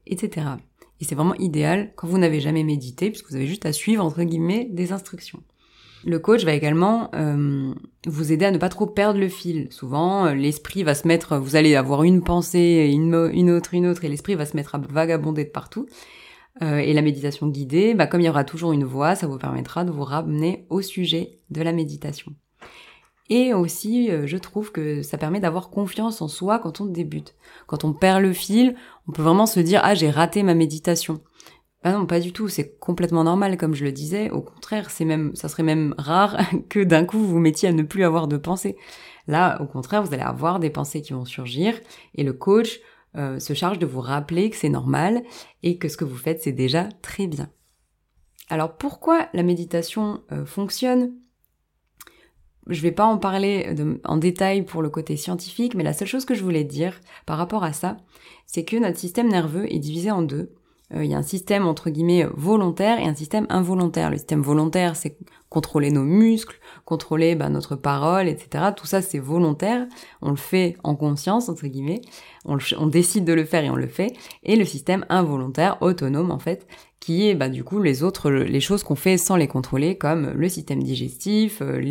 etc. 0.08 0.48
Et 1.00 1.06
c'est 1.06 1.16
vraiment 1.16 1.36
idéal 1.36 1.92
quand 1.96 2.08
vous 2.08 2.18
n'avez 2.18 2.40
jamais 2.40 2.64
médité, 2.64 3.10
puisque 3.10 3.30
vous 3.30 3.36
avez 3.36 3.48
juste 3.48 3.66
à 3.66 3.74
suivre, 3.74 4.04
entre 4.04 4.24
guillemets, 4.24 4.68
des 4.72 4.92
instructions. 4.92 5.42
Le 6.06 6.20
coach 6.20 6.44
va 6.44 6.54
également 6.54 7.10
euh, 7.16 7.74
vous 8.06 8.32
aider 8.32 8.46
à 8.46 8.52
ne 8.52 8.60
pas 8.60 8.70
trop 8.70 8.86
perdre 8.86 9.20
le 9.20 9.28
fil. 9.28 9.68
Souvent, 9.72 10.28
euh, 10.28 10.36
l'esprit 10.36 10.84
va 10.84 10.94
se 10.94 11.08
mettre, 11.08 11.38
vous 11.38 11.56
allez 11.56 11.76
avoir 11.76 12.04
une 12.04 12.22
pensée, 12.22 12.92
une, 12.94 13.16
autre, 13.16 13.74
une 13.74 13.88
autre, 13.88 14.06
et 14.06 14.08
l'esprit 14.08 14.36
va 14.36 14.46
se 14.46 14.56
mettre 14.56 14.76
à 14.76 14.78
vagabonder 14.78 15.46
de 15.46 15.50
partout. 15.50 15.88
Euh, 16.62 16.78
et 16.78 16.94
la 16.94 17.02
méditation 17.02 17.48
guidée, 17.48 17.96
bah, 17.96 18.06
comme 18.06 18.22
il 18.22 18.26
y 18.26 18.30
aura 18.30 18.44
toujours 18.44 18.72
une 18.72 18.84
voix, 18.84 19.16
ça 19.16 19.26
vous 19.26 19.40
permettra 19.40 19.84
de 19.84 19.90
vous 19.90 20.04
ramener 20.04 20.68
au 20.70 20.84
sujet 20.84 21.40
de 21.50 21.64
la 21.64 21.74
méditation. 21.74 22.34
Et 23.32 23.56
aussi, 23.56 24.12
je 24.26 24.38
trouve 24.38 24.72
que 24.72 25.02
ça 25.02 25.18
permet 25.18 25.40
d'avoir 25.40 25.72
confiance 25.72 26.22
en 26.22 26.28
soi 26.28 26.60
quand 26.60 26.82
on 26.82 26.86
débute. 26.86 27.34
Quand 27.66 27.84
on 27.84 27.92
perd 27.92 28.22
le 28.22 28.34
fil, 28.34 28.76
on 29.08 29.14
peut 29.14 29.24
vraiment 29.24 29.48
se 29.48 29.60
dire 29.60 29.82
ah 29.84 29.96
j'ai 29.96 30.12
raté 30.12 30.44
ma 30.44 30.54
méditation. 30.54 31.22
Bah 31.86 31.92
non, 31.92 32.08
pas 32.08 32.20
du 32.20 32.34
tout, 32.34 32.48
c'est 32.48 32.80
complètement 32.80 33.24
normal 33.24 33.58
comme 33.58 33.76
je 33.76 33.84
le 33.84 33.92
disais, 33.92 34.32
au 34.32 34.42
contraire, 34.42 34.90
c'est 34.90 35.06
même 35.06 35.36
ça 35.36 35.48
serait 35.48 35.62
même 35.62 35.94
rare 36.00 36.36
que 36.70 36.84
d'un 36.84 37.06
coup 37.06 37.20
vous 37.20 37.38
mettiez 37.38 37.70
à 37.70 37.74
ne 37.74 37.84
plus 37.84 38.04
avoir 38.04 38.28
de 38.28 38.38
pensées. 38.38 38.76
Là, 39.28 39.62
au 39.62 39.68
contraire, 39.68 40.02
vous 40.02 40.12
allez 40.12 40.24
avoir 40.24 40.60
des 40.60 40.72
pensées 40.72 41.04
qui 41.04 41.14
vont 41.14 41.26
surgir 41.26 41.80
et 42.16 42.24
le 42.24 42.34
coach 42.34 42.80
euh, 43.18 43.38
se 43.38 43.54
charge 43.54 43.78
de 43.78 43.86
vous 43.86 44.02
rappeler 44.02 44.50
que 44.50 44.56
c'est 44.56 44.68
normal 44.68 45.22
et 45.62 45.78
que 45.78 45.88
ce 45.88 45.96
que 45.96 46.06
vous 46.06 46.18
faites 46.18 46.42
c'est 46.42 46.54
déjà 46.54 46.90
très 47.04 47.28
bien. 47.28 47.52
Alors 48.50 48.78
pourquoi 48.78 49.28
la 49.36 49.44
méditation 49.44 50.24
euh, 50.32 50.44
fonctionne? 50.44 51.14
Je 52.66 52.82
vais 52.82 52.92
pas 52.92 53.06
en 53.06 53.20
parler 53.20 53.76
en 54.06 54.18
détail 54.18 54.66
pour 54.66 54.82
le 54.82 54.90
côté 54.90 55.18
scientifique, 55.18 55.76
mais 55.76 55.84
la 55.84 55.94
seule 55.94 56.08
chose 56.08 56.26
que 56.26 56.34
je 56.34 56.44
voulais 56.44 56.64
dire 56.64 57.00
par 57.28 57.38
rapport 57.38 57.64
à 57.64 57.74
ça, 57.74 57.98
c'est 58.48 58.66
que 58.66 58.76
notre 58.76 58.98
système 58.98 59.28
nerveux 59.28 59.72
est 59.72 59.78
divisé 59.78 60.10
en 60.10 60.24
deux. 60.24 60.52
Euh, 60.96 61.04
il 61.04 61.12
y 61.12 61.14
a 61.14 61.18
un 61.18 61.24
système 61.24 61.68
entre 61.68 61.90
guillemets 61.90 62.26
volontaire 62.34 63.00
et 63.00 63.06
un 63.06 63.16
système 63.16 63.46
involontaire. 63.50 64.10
Le 64.10 64.18
système 64.18 64.42
volontaire, 64.42 64.96
c'est 64.96 65.18
contrôler 65.56 65.90
nos 65.90 66.04
muscles, 66.04 66.60
contrôler 66.84 67.34
bah, 67.36 67.48
notre 67.48 67.78
parole, 67.78 68.28
etc. 68.28 68.66
Tout 68.76 68.86
ça, 68.86 69.02
c'est 69.02 69.20
volontaire. 69.20 69.88
On 70.22 70.32
le 70.32 70.36
fait 70.36 70.76
en 70.84 70.96
conscience, 70.98 71.48
entre 71.48 71.68
guillemets. 71.68 72.02
On, 72.44 72.88
décide 72.88 73.24
de 73.24 73.32
le 73.32 73.46
faire 73.46 73.64
et 73.64 73.70
on 73.70 73.78
le 73.78 73.88
fait. 73.88 74.12
Et 74.44 74.58
le 74.58 74.66
système 74.66 75.06
involontaire, 75.08 75.78
autonome 75.80 76.30
en 76.30 76.40
fait, 76.40 76.68
qui 77.00 77.30
est 77.30 77.36
bah, 77.36 77.48
du 77.48 77.64
coup 77.64 77.82
les 77.82 78.04
autres, 78.04 78.30
les 78.30 78.60
choses 78.60 78.84
qu'on 78.84 78.98
fait 78.98 79.18
sans 79.18 79.38
les 79.38 79.48
contrôler, 79.48 79.98
comme 79.98 80.32
le 80.32 80.50
système 80.50 80.84
digestif, 80.84 81.62
euh, 81.62 81.82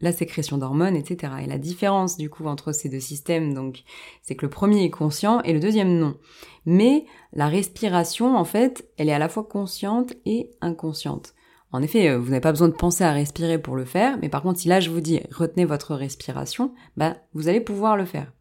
la 0.00 0.12
sécrétion 0.12 0.56
d'hormones, 0.56 0.96
etc. 0.96 1.34
Et 1.42 1.46
la 1.46 1.58
différence 1.58 2.16
du 2.16 2.30
coup 2.30 2.46
entre 2.46 2.72
ces 2.72 2.88
deux 2.88 3.00
systèmes, 3.00 3.52
donc, 3.52 3.82
c'est 4.22 4.34
que 4.34 4.46
le 4.46 4.50
premier 4.50 4.82
est 4.82 4.90
conscient 4.90 5.42
et 5.42 5.52
le 5.52 5.60
deuxième 5.60 5.98
non. 5.98 6.16
Mais 6.64 7.04
la 7.34 7.48
respiration, 7.48 8.34
en 8.34 8.46
fait, 8.46 8.88
elle 8.96 9.10
est 9.10 9.14
à 9.14 9.18
la 9.18 9.28
fois 9.28 9.44
consciente 9.44 10.14
et 10.24 10.48
inconsciente. 10.62 11.34
En 11.74 11.82
effet, 11.82 12.08
euh, 12.08 12.18
vous 12.20 12.26
n'avez 12.28 12.40
pas 12.40 12.52
besoin 12.52 12.68
de 12.68 12.74
penser 12.74 13.02
à 13.02 13.10
respirer 13.10 13.58
pour 13.58 13.74
le 13.74 13.84
faire, 13.84 14.16
mais 14.22 14.28
par 14.28 14.42
contre, 14.42 14.60
si 14.60 14.68
là 14.68 14.78
je 14.78 14.90
vous 14.90 15.00
dis 15.00 15.20
retenez 15.32 15.64
votre 15.64 15.96
respiration, 15.96 16.72
bah, 16.96 17.16
vous 17.32 17.48
allez 17.48 17.60
pouvoir 17.60 17.96
le 17.96 18.04
faire. 18.04 18.32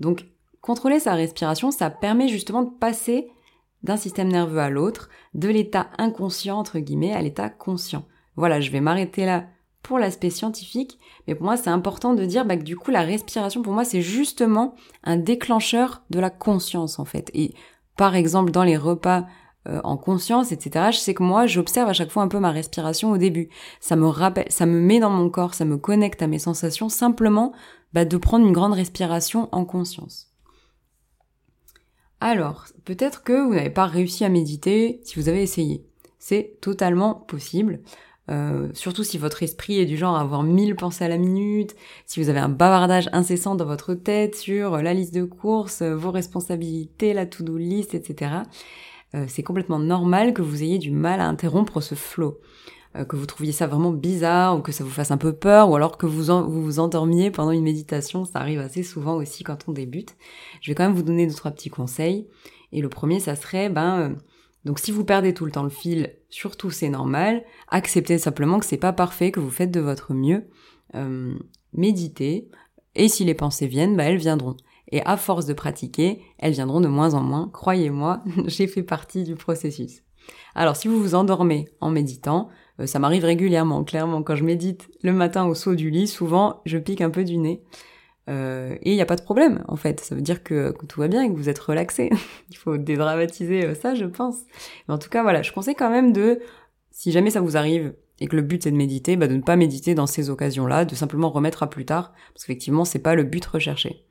Donc, 0.00 0.26
contrôler 0.60 0.98
sa 0.98 1.14
respiration, 1.14 1.70
ça 1.70 1.88
permet 1.88 2.26
justement 2.26 2.64
de 2.64 2.76
passer 2.76 3.28
d'un 3.84 3.96
système 3.96 4.26
nerveux 4.26 4.58
à 4.58 4.70
l'autre, 4.70 5.08
de 5.34 5.48
l'état 5.48 5.90
inconscient, 5.98 6.58
entre 6.58 6.80
guillemets, 6.80 7.12
à 7.12 7.22
l'état 7.22 7.48
conscient. 7.48 8.06
Voilà, 8.34 8.60
je 8.60 8.72
vais 8.72 8.80
m'arrêter 8.80 9.24
là 9.24 9.46
pour 9.84 10.00
l'aspect 10.00 10.30
scientifique, 10.30 10.98
mais 11.28 11.36
pour 11.36 11.44
moi 11.44 11.56
c'est 11.56 11.70
important 11.70 12.12
de 12.12 12.24
dire 12.24 12.44
bah, 12.44 12.56
que 12.56 12.64
du 12.64 12.76
coup 12.76 12.90
la 12.90 13.02
respiration 13.02 13.62
pour 13.62 13.74
moi 13.74 13.84
c'est 13.84 14.02
justement 14.02 14.74
un 15.04 15.16
déclencheur 15.16 16.02
de 16.10 16.18
la 16.18 16.30
conscience 16.30 16.98
en 16.98 17.04
fait. 17.04 17.30
Et 17.34 17.54
par 17.96 18.16
exemple 18.16 18.50
dans 18.50 18.64
les 18.64 18.78
repas 18.78 19.26
euh, 19.66 19.80
en 19.82 19.96
conscience, 19.96 20.52
etc. 20.52 20.90
Je 20.92 20.98
sais 20.98 21.14
que 21.14 21.22
moi, 21.22 21.46
j'observe 21.46 21.88
à 21.88 21.94
chaque 21.94 22.10
fois 22.10 22.22
un 22.22 22.28
peu 22.28 22.38
ma 22.38 22.50
respiration 22.50 23.12
au 23.12 23.16
début. 23.16 23.48
Ça 23.80 23.96
me 23.96 24.06
rappelle, 24.06 24.50
ça 24.50 24.66
me 24.66 24.78
met 24.78 25.00
dans 25.00 25.10
mon 25.10 25.30
corps, 25.30 25.54
ça 25.54 25.64
me 25.64 25.78
connecte 25.78 26.20
à 26.20 26.26
mes 26.26 26.38
sensations, 26.38 26.90
simplement 26.90 27.52
bah, 27.94 28.04
de 28.04 28.16
prendre 28.18 28.46
une 28.46 28.52
grande 28.52 28.74
respiration 28.74 29.48
en 29.52 29.64
conscience. 29.64 30.34
Alors, 32.20 32.66
peut-être 32.84 33.22
que 33.22 33.46
vous 33.46 33.54
n'avez 33.54 33.70
pas 33.70 33.86
réussi 33.86 34.24
à 34.24 34.28
méditer 34.28 35.00
si 35.04 35.18
vous 35.18 35.28
avez 35.28 35.42
essayé. 35.42 35.86
C'est 36.18 36.58
totalement 36.60 37.14
possible. 37.14 37.80
Euh, 38.30 38.68
surtout 38.72 39.04
si 39.04 39.18
votre 39.18 39.42
esprit 39.42 39.78
est 39.78 39.86
du 39.86 39.96
genre 39.96 40.16
à 40.16 40.22
avoir 40.22 40.42
mille 40.42 40.76
pensées 40.76 41.04
à 41.04 41.08
la 41.08 41.18
minute, 41.18 41.74
si 42.06 42.22
vous 42.22 42.30
avez 42.30 42.38
un 42.38 42.48
bavardage 42.48 43.10
incessant 43.12 43.54
dans 43.54 43.66
votre 43.66 43.94
tête 43.94 44.34
sur 44.34 44.78
la 44.78 44.94
liste 44.94 45.14
de 45.14 45.24
courses, 45.24 45.82
vos 45.82 46.10
responsabilités, 46.10 47.12
la 47.12 47.26
to-do 47.26 47.56
list, 47.56 47.94
etc. 47.94 48.36
Euh, 49.14 49.26
c'est 49.28 49.42
complètement 49.42 49.78
normal 49.78 50.34
que 50.34 50.42
vous 50.42 50.62
ayez 50.62 50.78
du 50.78 50.90
mal 50.90 51.20
à 51.20 51.28
interrompre 51.28 51.80
ce 51.80 51.94
flow. 51.94 52.40
Euh, 52.96 53.04
que 53.04 53.16
vous 53.16 53.26
trouviez 53.26 53.52
ça 53.52 53.66
vraiment 53.66 53.92
bizarre 53.92 54.56
ou 54.56 54.60
que 54.60 54.72
ça 54.72 54.84
vous 54.84 54.90
fasse 54.90 55.10
un 55.10 55.16
peu 55.16 55.32
peur 55.32 55.70
ou 55.70 55.76
alors 55.76 55.98
que 55.98 56.06
vous 56.06 56.24
vous, 56.48 56.78
endormiez 56.78 57.30
pendant 57.30 57.50
une 57.50 57.62
méditation, 57.62 58.24
ça 58.24 58.38
arrive 58.38 58.60
assez 58.60 58.82
souvent 58.82 59.14
aussi 59.14 59.44
quand 59.44 59.68
on 59.68 59.72
débute. 59.72 60.16
Je 60.60 60.70
vais 60.70 60.74
quand 60.74 60.84
même 60.84 60.94
vous 60.94 61.02
donner 61.02 61.26
deux 61.26 61.34
trois 61.34 61.50
petits 61.50 61.70
conseils. 61.70 62.28
Et 62.72 62.80
le 62.80 62.88
premier, 62.88 63.20
ça 63.20 63.36
serait, 63.36 63.68
ben, 63.68 64.00
euh, 64.00 64.14
donc 64.64 64.78
si 64.78 64.90
vous 64.90 65.04
perdez 65.04 65.34
tout 65.34 65.44
le 65.44 65.52
temps 65.52 65.62
le 65.62 65.70
fil, 65.70 66.14
surtout 66.28 66.70
c'est 66.70 66.88
normal. 66.88 67.44
Acceptez 67.68 68.18
simplement 68.18 68.58
que 68.58 68.66
c'est 68.66 68.76
pas 68.76 68.92
parfait, 68.92 69.30
que 69.30 69.40
vous 69.40 69.50
faites 69.50 69.70
de 69.70 69.80
votre 69.80 70.14
mieux. 70.14 70.44
Méditez. 71.72 72.48
Et 72.94 73.08
si 73.08 73.24
les 73.24 73.34
pensées 73.34 73.66
viennent, 73.66 73.96
bah 73.96 74.04
elles 74.04 74.16
viendront. 74.16 74.56
Et 74.92 75.02
à 75.04 75.16
force 75.16 75.46
de 75.46 75.54
pratiquer, 75.54 76.20
elles 76.38 76.52
viendront 76.52 76.80
de 76.80 76.88
moins 76.88 77.14
en 77.14 77.22
moins. 77.22 77.50
Croyez-moi, 77.52 78.22
j'ai 78.46 78.66
fait 78.66 78.82
partie 78.82 79.24
du 79.24 79.34
processus. 79.34 80.02
Alors 80.54 80.76
si 80.76 80.88
vous 80.88 81.00
vous 81.00 81.14
endormez 81.14 81.68
en 81.80 81.90
méditant, 81.90 82.48
euh, 82.80 82.86
ça 82.86 82.98
m'arrive 82.98 83.24
régulièrement, 83.24 83.84
clairement. 83.84 84.22
Quand 84.22 84.36
je 84.36 84.44
médite 84.44 84.88
le 85.02 85.12
matin 85.12 85.46
au 85.46 85.54
saut 85.54 85.74
du 85.74 85.90
lit, 85.90 86.08
souvent, 86.08 86.60
je 86.64 86.78
pique 86.78 87.00
un 87.00 87.10
peu 87.10 87.24
du 87.24 87.38
nez. 87.38 87.62
Euh, 88.30 88.74
et 88.80 88.92
il 88.92 88.94
n'y 88.94 89.02
a 89.02 89.06
pas 89.06 89.16
de 89.16 89.22
problème, 89.22 89.64
en 89.68 89.76
fait. 89.76 90.00
Ça 90.00 90.14
veut 90.14 90.22
dire 90.22 90.42
que, 90.42 90.74
tout 90.88 91.00
va 91.00 91.08
bien 91.08 91.22
et 91.22 91.28
que 91.28 91.36
vous 91.36 91.48
êtes 91.48 91.58
relaxé. 91.58 92.10
il 92.50 92.56
faut 92.56 92.76
dédramatiser 92.76 93.64
euh, 93.64 93.74
ça, 93.74 93.94
je 93.94 94.06
pense. 94.06 94.36
Mais 94.88 94.94
en 94.94 94.98
tout 94.98 95.10
cas, 95.10 95.22
voilà, 95.22 95.42
je 95.42 95.52
conseille 95.52 95.74
quand 95.74 95.90
même 95.90 96.12
de, 96.12 96.40
si 96.90 97.12
jamais 97.12 97.30
ça 97.30 97.40
vous 97.40 97.56
arrive 97.56 97.94
et 98.20 98.26
que 98.26 98.36
le 98.36 98.42
but 98.42 98.62
c'est 98.62 98.70
de 98.70 98.76
méditer, 98.76 99.16
bah 99.16 99.26
de 99.26 99.34
ne 99.34 99.42
pas 99.42 99.56
méditer 99.56 99.96
dans 99.96 100.06
ces 100.06 100.30
occasions-là, 100.30 100.84
de 100.84 100.94
simplement 100.94 101.30
remettre 101.30 101.64
à 101.64 101.68
plus 101.68 101.84
tard, 101.84 102.12
parce 102.32 102.44
qu'effectivement, 102.44 102.84
c'est 102.84 103.00
pas 103.00 103.16
le 103.16 103.24
but 103.24 103.44
recherché. 103.44 104.03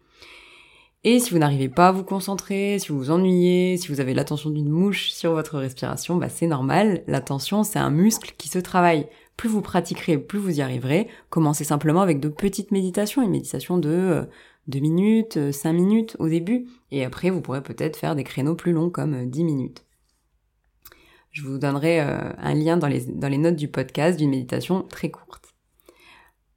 Et 1.05 1.19
si 1.19 1.31
vous 1.31 1.39
n'arrivez 1.39 1.67
pas 1.67 1.89
à 1.89 1.91
vous 1.91 2.05
concentrer, 2.05 2.79
si 2.79 2.87
vous 2.89 2.97
vous 2.97 3.11
ennuyez, 3.11 3.75
si 3.75 3.89
vous 3.89 3.99
avez 3.99 4.13
l'attention 4.13 4.49
d'une 4.49 4.69
mouche 4.69 5.11
sur 5.11 5.33
votre 5.33 5.59
respiration, 5.59 6.15
bah 6.15 6.29
c'est 6.29 6.47
normal. 6.47 7.03
L'attention, 7.07 7.63
c'est 7.63 7.79
un 7.79 7.89
muscle 7.89 8.33
qui 8.37 8.47
se 8.47 8.59
travaille. 8.59 9.07
Plus 9.35 9.49
vous 9.49 9.61
pratiquerez, 9.61 10.17
plus 10.17 10.39
vous 10.39 10.59
y 10.59 10.61
arriverez. 10.61 11.09
Commencez 11.29 11.65
simplement 11.65 12.01
avec 12.01 12.21
de 12.21 12.29
petites 12.29 12.71
méditations, 12.71 13.21
une 13.21 13.31
méditation 13.31 13.77
de 13.77 14.25
2 14.67 14.77
euh, 14.77 14.81
minutes, 14.81 15.51
5 15.51 15.69
euh, 15.69 15.73
minutes 15.73 16.15
au 16.19 16.29
début. 16.29 16.67
Et 16.91 17.03
après, 17.03 17.29
vous 17.31 17.41
pourrez 17.41 17.61
peut-être 17.61 17.97
faire 17.97 18.15
des 18.15 18.23
créneaux 18.23 18.55
plus 18.55 18.71
longs 18.71 18.89
comme 18.89 19.29
10 19.29 19.41
euh, 19.41 19.43
minutes. 19.43 19.85
Je 21.31 21.41
vous 21.41 21.57
donnerai 21.57 21.99
un 21.99 22.53
lien 22.53 22.77
dans 22.77 22.87
les, 22.87 23.07
dans 23.07 23.27
les 23.27 23.39
notes 23.39 23.55
du 23.55 23.67
podcast 23.67 24.19
d'une 24.19 24.29
méditation 24.29 24.83
très 24.83 25.09
courte. 25.09 25.55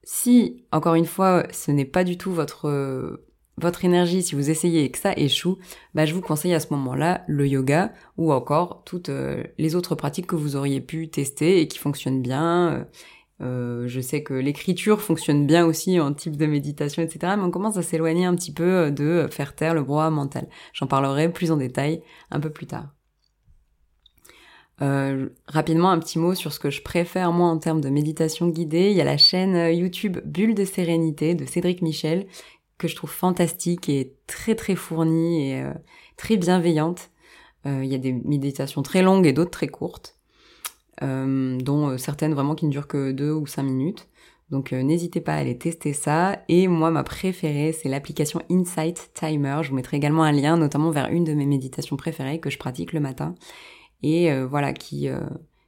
Si, 0.03 0.67
encore 0.71 0.97
une 0.97 1.07
fois, 1.07 1.47
ce 1.51 1.71
n'est 1.71 1.87
pas 1.87 2.05
du 2.05 2.19
tout 2.19 2.31
votre 2.31 3.25
votre 3.59 3.85
énergie, 3.85 4.23
si 4.23 4.35
vous 4.35 4.51
essayez 4.51 4.85
et 4.85 4.91
que 4.91 4.99
ça 4.99 5.13
échoue, 5.17 5.59
bah, 5.95 6.05
je 6.05 6.15
vous 6.15 6.21
conseille 6.21 6.53
à 6.53 6.61
ce 6.61 6.67
moment-là 6.75 7.25
le 7.27 7.49
yoga 7.49 7.93
ou 8.19 8.33
encore 8.33 8.83
toutes 8.85 9.09
euh, 9.09 9.45
les 9.57 9.75
autres 9.75 9.95
pratiques 9.95 10.27
que 10.27 10.37
vous 10.37 10.57
auriez 10.57 10.81
pu 10.81 11.09
tester 11.09 11.61
et 11.61 11.69
qui 11.69 11.79
fonctionnent 11.79 12.21
bien. 12.21 12.73
Euh, 12.73 12.85
euh, 13.43 13.89
je 13.89 14.01
sais 14.01 14.23
que 14.23 14.35
l'écriture 14.35 15.01
fonctionne 15.01 15.47
bien 15.47 15.65
aussi 15.65 15.99
en 16.01 16.13
type 16.13 16.37
de 16.37 16.47
méditation, 16.47 17.03
etc. 17.03 17.35
Mais 17.37 17.45
on 17.45 17.51
commence 17.51 17.79
à 17.79 17.83
s'éloigner 17.83 18.27
un 18.27 18.35
petit 18.35 18.53
peu 18.53 18.91
de 18.91 19.27
faire 19.31 19.55
taire 19.55 19.75
le 19.75 19.83
brouhaha 19.83 20.11
mental. 20.11 20.49
J'en 20.75 20.87
parlerai 20.87 21.33
plus 21.33 21.51
en 21.51 21.57
détail 21.57 22.03
un 22.31 22.41
peu 22.41 22.51
plus 22.51 22.67
tard. 22.67 22.89
rapidement, 25.49 25.91
un 25.91 25.99
petit 25.99 26.19
mot 26.19 26.35
sur 26.35 26.53
ce 26.53 26.61
que 26.61 26.69
je 26.69 26.83
préfère 26.83 27.33
moi 27.33 27.49
en 27.49 27.59
termes 27.59 27.81
de 27.81 27.89
méditation 27.89 28.49
guidée. 28.49 28.91
Il 28.91 28.97
y 28.97 29.01
a 29.01 29.05
la 29.05 29.17
chaîne 29.17 29.75
YouTube 29.75 30.19
Bulle 30.25 30.55
de 30.55 30.67
sérénité 30.67 31.35
de 31.35 31.47
Cédric 31.47 31.81
Michel 31.81 32.27
que 32.79 32.89
je 32.89 32.97
trouve 32.97 33.11
fantastique 33.11 33.89
et 33.89 34.15
très 34.27 34.55
très 34.55 34.75
fournie 34.75 35.51
et 35.51 35.63
euh, 35.63 35.73
très 36.17 36.37
bienveillante. 36.37 37.11
Euh, 37.67 37.83
il 37.83 37.91
y 37.91 37.95
a 37.95 37.99
des 37.99 38.13
méditations 38.13 38.83
très 38.83 39.03
longues 39.03 39.27
et 39.27 39.33
d'autres 39.33 39.51
très 39.51 39.69
courtes, 39.69 40.19
euh, 41.03 41.59
dont 41.59 41.97
certaines 41.99 42.35
vraiment 42.35 42.55
qui 42.55 42.67
ne 42.67 42.71
durent 42.71 42.89
que 42.89 43.13
deux 43.13 43.33
ou 43.33 43.47
cinq 43.47 43.65
minutes. 43.65 44.09
Donc 44.51 44.71
n'hésitez 44.71 45.21
pas 45.21 45.35
à 45.35 45.39
aller 45.39 45.59
tester 45.59 45.93
ça. 45.93 46.39
Et 46.49 46.69
moi, 46.69 46.93
ma 46.93 47.03
préférée, 47.03 47.73
c'est 47.73 47.89
l'application 47.89 48.41
Insight 48.49 49.11
Timer. 49.13 49.59
Je 49.63 49.71
vous 49.71 49.75
mettrai 49.75 49.97
également 49.97 50.23
un 50.23 50.31
lien, 50.31 50.57
notamment 50.57 50.91
vers 50.91 51.09
une 51.11 51.25
de 51.25 51.33
mes 51.33 51.47
méditations 51.47 51.97
préférées 51.97 52.39
que 52.39 52.49
je 52.49 52.57
pratique 52.57 52.93
le 52.93 53.01
matin. 53.01 53.35
Et 54.05 54.33
voilà, 54.45 54.73
qui, 54.73 55.09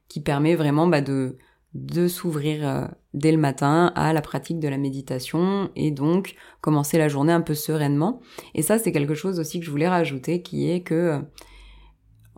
qui 0.08 0.20
permet 0.20 0.54
vraiment 0.54 0.86
bah, 0.86 1.00
de 1.00 1.38
de 1.86 2.08
s'ouvrir 2.08 2.68
euh, 2.68 2.86
dès 3.14 3.32
le 3.32 3.38
matin 3.38 3.92
à 3.94 4.12
la 4.12 4.20
pratique 4.20 4.58
de 4.58 4.68
la 4.68 4.78
méditation 4.78 5.70
et 5.76 5.90
donc 5.90 6.34
commencer 6.60 6.98
la 6.98 7.08
journée 7.08 7.32
un 7.32 7.40
peu 7.40 7.54
sereinement. 7.54 8.20
Et 8.54 8.62
ça, 8.62 8.78
c'est 8.78 8.92
quelque 8.92 9.14
chose 9.14 9.40
aussi 9.40 9.60
que 9.60 9.66
je 9.66 9.70
voulais 9.70 9.88
rajouter, 9.88 10.42
qui 10.42 10.70
est 10.70 10.80
que 10.80 10.94
euh, 10.94 11.18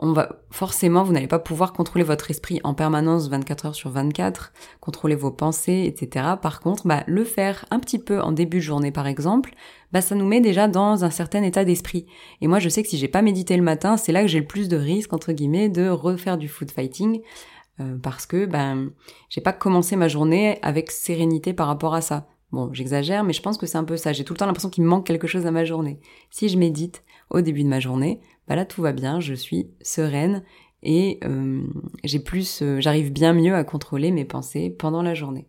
on 0.03 0.13
va 0.13 0.41
forcément, 0.51 1.05
vous 1.05 1.13
n'allez 1.13 1.27
pas 1.27 1.39
pouvoir 1.39 1.75
contrôler 1.75 2.05
votre 2.05 2.31
esprit 2.31 2.59
en 2.65 2.73
permanence 2.73 3.29
24 3.29 3.67
heures 3.67 3.75
sur 3.75 3.91
24, 3.91 4.53
contrôler 4.81 5.15
vos 5.15 5.31
pensées, 5.31 5.85
etc. 5.87 6.25
Par 6.41 6.61
contre, 6.61 6.87
bah, 6.87 7.05
le 7.07 7.23
faire 7.23 7.67
un 7.71 7.79
petit 7.79 7.99
peu 7.99 8.19
en 8.19 8.33
début 8.33 8.59
de 8.59 8.63
journée, 8.63 8.93
par 8.93 9.07
exemple, 9.07 9.53
bah, 9.93 10.01
ça 10.01 10.15
nous 10.15 10.27
met 10.27 10.41
déjà 10.41 10.69
dans 10.69 11.05
un 11.05 11.11
certain 11.11 11.43
état 11.43 11.65
d'esprit. 11.65 12.07
Et 12.41 12.47
moi, 12.47 12.61
je 12.61 12.71
sais 12.71 12.83
que 12.83 12.89
si 12.89 12.97
j'ai 12.97 13.09
pas 13.09 13.21
médité 13.21 13.59
le 13.59 13.63
matin, 13.63 13.99
c'est 13.99 14.13
là 14.13 14.23
que 14.23 14.29
j'ai 14.29 14.41
le 14.41 14.47
plus 14.47 14.71
de 14.71 14.79
risques, 14.79 15.13
entre 15.13 15.33
guillemets, 15.33 15.69
de 15.69 15.91
refaire 15.91 16.39
du 16.39 16.49
food 16.49 16.71
fighting, 16.71 17.21
euh, 17.81 17.97
parce 18.03 18.27
que 18.27 18.47
ben 18.47 18.91
j'ai 19.29 19.41
pas 19.41 19.53
commencé 19.53 19.97
ma 19.97 20.09
journée 20.09 20.59
avec 20.63 20.91
sérénité 20.91 21.53
par 21.53 21.67
rapport 21.67 21.95
à 21.95 22.01
ça. 22.01 22.29
Bon, 22.53 22.73
j'exagère, 22.73 23.25
mais 23.25 23.33
je 23.33 23.43
pense 23.43 23.59
que 23.59 23.67
c'est 23.67 23.79
un 23.79 23.85
peu 23.85 23.97
ça. 23.97 24.13
J'ai 24.13 24.25
tout 24.25 24.33
le 24.33 24.39
temps 24.39 24.47
l'impression 24.47 24.71
qu'il 24.71 24.85
me 24.85 24.89
manque 24.89 25.07
quelque 25.07 25.27
chose 25.27 25.47
à 25.47 25.51
ma 25.51 25.65
journée. 25.65 26.01
Si 26.31 26.49
je 26.49 26.59
médite 26.59 27.05
au 27.31 27.41
début 27.41 27.63
de 27.63 27.69
ma 27.69 27.81
journée, 27.81 28.21
bah 28.49 28.57
là 28.57 28.65
tout 28.65 28.83
va 28.83 28.93
bien, 28.93 29.21
je 29.21 29.35
suis 29.35 29.71
sereine 29.83 30.43
et 30.83 31.21
j'ai 32.03 32.19
plus, 32.19 32.65
j'arrive 32.79 33.13
bien 33.13 33.35
mieux 33.35 33.55
à 33.55 33.63
contrôler 33.63 34.11
mes 34.11 34.25
pensées 34.25 34.71
pendant 34.71 35.03
la 35.03 35.15
journée. 35.15 35.47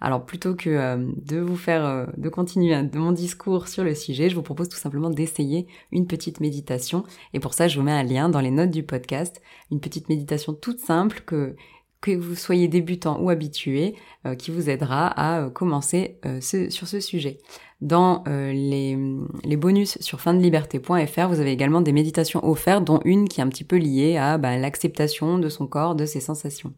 Alors 0.00 0.24
plutôt 0.24 0.54
que 0.54 0.70
euh, 0.70 1.10
de 1.16 1.38
vous 1.38 1.56
faire, 1.56 1.84
euh, 1.84 2.06
de 2.16 2.28
continuer 2.28 2.76
mon 2.94 3.12
discours 3.12 3.68
sur 3.68 3.84
le 3.84 3.94
sujet, 3.94 4.28
je 4.28 4.34
vous 4.34 4.42
propose 4.42 4.68
tout 4.68 4.76
simplement 4.76 5.10
d'essayer 5.10 5.66
une 5.92 6.06
petite 6.06 6.40
méditation. 6.40 7.04
Et 7.32 7.40
pour 7.40 7.54
ça, 7.54 7.68
je 7.68 7.78
vous 7.78 7.84
mets 7.84 7.92
un 7.92 8.02
lien 8.02 8.28
dans 8.28 8.40
les 8.40 8.50
notes 8.50 8.70
du 8.70 8.82
podcast, 8.82 9.40
une 9.70 9.80
petite 9.80 10.08
méditation 10.08 10.52
toute 10.52 10.80
simple 10.80 11.22
que 11.24 11.56
que 12.00 12.14
vous 12.14 12.34
soyez 12.34 12.68
débutant 12.68 13.18
ou 13.18 13.30
habitué, 13.30 13.94
euh, 14.26 14.34
qui 14.34 14.50
vous 14.50 14.68
aidera 14.68 15.06
à 15.06 15.48
commencer 15.48 16.20
sur 16.42 16.86
ce 16.86 17.00
sujet. 17.00 17.38
Dans 17.80 18.24
les, 18.26 18.98
les, 19.42 19.56
bonus 19.56 19.96
sur 20.00 20.20
findeliberté.fr, 20.20 21.28
vous 21.28 21.40
avez 21.40 21.52
également 21.52 21.80
des 21.80 21.92
méditations 21.92 22.46
offertes, 22.46 22.84
dont 22.84 23.00
une 23.06 23.26
qui 23.26 23.40
est 23.40 23.42
un 23.42 23.48
petit 23.48 23.64
peu 23.64 23.76
liée 23.76 24.18
à 24.18 24.36
bah, 24.36 24.58
l'acceptation 24.58 25.38
de 25.38 25.48
son 25.48 25.66
corps, 25.66 25.94
de 25.94 26.04
ses 26.04 26.20
sensations. 26.20 26.74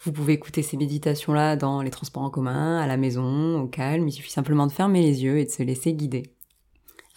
Vous 0.00 0.12
pouvez 0.12 0.34
écouter 0.34 0.62
ces 0.62 0.76
méditations-là 0.76 1.56
dans 1.56 1.82
les 1.82 1.90
transports 1.90 2.22
en 2.22 2.30
commun, 2.30 2.78
à 2.78 2.86
la 2.86 2.96
maison, 2.96 3.60
au 3.60 3.66
calme, 3.66 4.08
il 4.08 4.12
suffit 4.12 4.30
simplement 4.30 4.66
de 4.66 4.72
fermer 4.72 5.02
les 5.02 5.24
yeux 5.24 5.38
et 5.38 5.44
de 5.44 5.50
se 5.50 5.62
laisser 5.62 5.94
guider. 5.94 6.24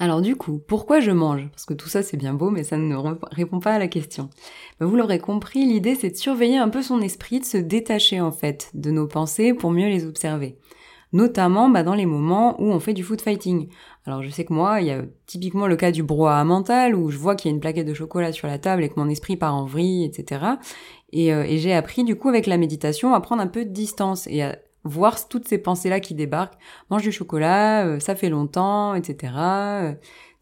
Alors 0.01 0.21
du 0.21 0.37
coup, 0.37 0.61
pourquoi 0.65 1.01
je 1.01 1.11
mange? 1.11 1.49
Parce 1.49 1.65
que 1.65 1.73
tout 1.73 1.89
ça 1.89 2.03
c'est 2.03 2.15
bien 2.15 2.33
beau, 2.33 2.49
mais 2.49 2.63
ça 2.63 2.77
ne 2.77 2.95
répond 3.31 3.59
pas 3.59 3.73
à 3.73 3.79
la 3.79 3.89
question. 3.89 4.29
Ben, 4.79 4.85
vous 4.85 4.95
l'aurez 4.95 5.19
compris, 5.19 5.65
l'idée 5.65 5.95
c'est 5.95 6.11
de 6.11 6.15
surveiller 6.15 6.57
un 6.57 6.69
peu 6.69 6.81
son 6.81 7.01
esprit, 7.01 7.41
de 7.41 7.45
se 7.45 7.57
détacher 7.57 8.21
en 8.21 8.31
fait 8.31 8.71
de 8.73 8.91
nos 8.91 9.07
pensées 9.07 9.53
pour 9.53 9.71
mieux 9.71 9.89
les 9.89 10.05
observer 10.05 10.57
notamment 11.11 11.69
bah, 11.69 11.83
dans 11.83 11.95
les 11.95 12.05
moments 12.05 12.59
où 12.61 12.71
on 12.71 12.79
fait 12.79 12.93
du 12.93 13.03
food 13.03 13.21
fighting. 13.21 13.69
Alors 14.05 14.23
je 14.23 14.29
sais 14.29 14.45
que 14.45 14.53
moi, 14.53 14.81
il 14.81 14.87
y 14.87 14.91
a 14.91 15.03
typiquement 15.25 15.67
le 15.67 15.75
cas 15.75 15.91
du 15.91 16.03
brouhaha 16.03 16.43
mental 16.43 16.95
où 16.95 17.09
je 17.09 17.17
vois 17.17 17.35
qu'il 17.35 17.49
y 17.49 17.53
a 17.53 17.55
une 17.55 17.59
plaquette 17.59 17.87
de 17.87 17.93
chocolat 17.93 18.31
sur 18.31 18.47
la 18.47 18.57
table 18.57 18.83
et 18.83 18.89
que 18.89 18.99
mon 18.99 19.09
esprit 19.09 19.37
part 19.37 19.55
en 19.55 19.65
vrille, 19.65 20.05
etc. 20.05 20.45
Et, 21.11 21.33
euh, 21.33 21.43
et 21.43 21.57
j'ai 21.57 21.73
appris 21.73 22.03
du 22.03 22.15
coup 22.15 22.29
avec 22.29 22.45
la 22.45 22.57
méditation 22.57 23.13
à 23.13 23.21
prendre 23.21 23.41
un 23.41 23.47
peu 23.47 23.65
de 23.65 23.71
distance 23.71 24.27
et 24.27 24.43
à 24.43 24.57
voir 24.83 25.27
toutes 25.27 25.47
ces 25.47 25.57
pensées-là 25.57 25.99
qui 25.99 26.13
débarquent. 26.13 26.57
Mange 26.89 27.03
du 27.03 27.11
chocolat, 27.11 27.85
euh, 27.85 27.99
ça 27.99 28.15
fait 28.15 28.29
longtemps, 28.29 28.93
etc. 28.95 29.33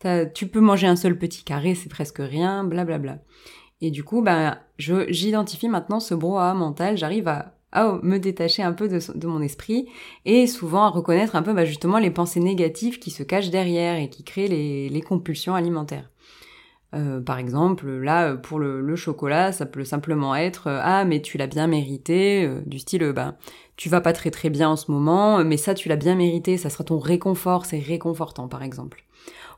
Euh, 0.05 0.25
tu 0.33 0.47
peux 0.47 0.59
manger 0.59 0.88
un 0.88 0.95
seul 0.95 1.17
petit 1.17 1.43
carré, 1.43 1.75
c'est 1.75 1.89
presque 1.89 2.19
rien, 2.19 2.63
blablabla. 2.63 2.97
Bla 2.97 3.13
bla. 3.13 3.24
Et 3.81 3.91
du 3.91 4.03
coup, 4.03 4.21
ben, 4.21 4.57
j'identifie 4.77 5.69
maintenant 5.69 6.00
ce 6.00 6.15
brouhaha 6.15 6.53
mental, 6.53 6.97
j'arrive 6.97 7.27
à 7.27 7.57
à 7.71 8.00
me 8.01 8.17
détacher 8.17 8.63
un 8.63 8.74
peu 8.74 8.88
de, 8.88 9.27
mon 9.27 9.41
esprit 9.41 9.88
et 10.25 10.47
souvent 10.47 10.83
à 10.83 10.89
reconnaître 10.89 11.36
un 11.36 11.43
peu 11.43 11.53
bah, 11.53 11.65
justement 11.65 12.00
les 12.00 12.12
pensées 12.12 12.39
négatives 12.39 13.00
qui 13.00 13.12
se 13.12 13.24
cachent 13.24 13.50
derrière 13.50 13.97
et 13.97 14.09
qui 14.09 14.24
créent 14.24 14.47
les, 14.47 15.01
compulsions 15.01 15.55
alimentaires. 15.55 16.09
Euh, 16.94 17.20
par 17.20 17.38
exemple, 17.38 17.89
là, 17.89 18.36
pour 18.36 18.60
le, 18.60 18.96
chocolat, 18.96 19.51
ça 19.51 19.65
peut 19.65 19.84
simplement 19.84 20.36
être 20.36 20.67
euh, 20.67 20.79
ah 20.82 21.03
mais 21.06 21.22
tu 21.22 21.38
l'as 21.38 21.48
bien 21.48 21.67
mérité, 21.67 22.46
euh, 22.46 22.62
du 22.65 22.79
style 22.79 23.12
bah 23.13 23.36
tu 23.75 23.89
vas 23.89 24.01
pas 24.01 24.13
très 24.13 24.32
très 24.32 24.50
bien 24.50 24.70
en 24.70 24.75
ce 24.75 24.89
moment, 24.89 25.44
mais 25.44 25.58
ça 25.58 25.74
tu 25.74 25.89
l'as 25.89 25.98
bien 25.98 26.15
mérité, 26.15 26.58
ça 26.58 26.70
sera 26.70 26.84
ton 26.84 26.98
réconfort, 26.98 27.65
c'est 27.65 27.79
réconfortant 27.79 28.48
par 28.48 28.63
exemple. 28.63 29.03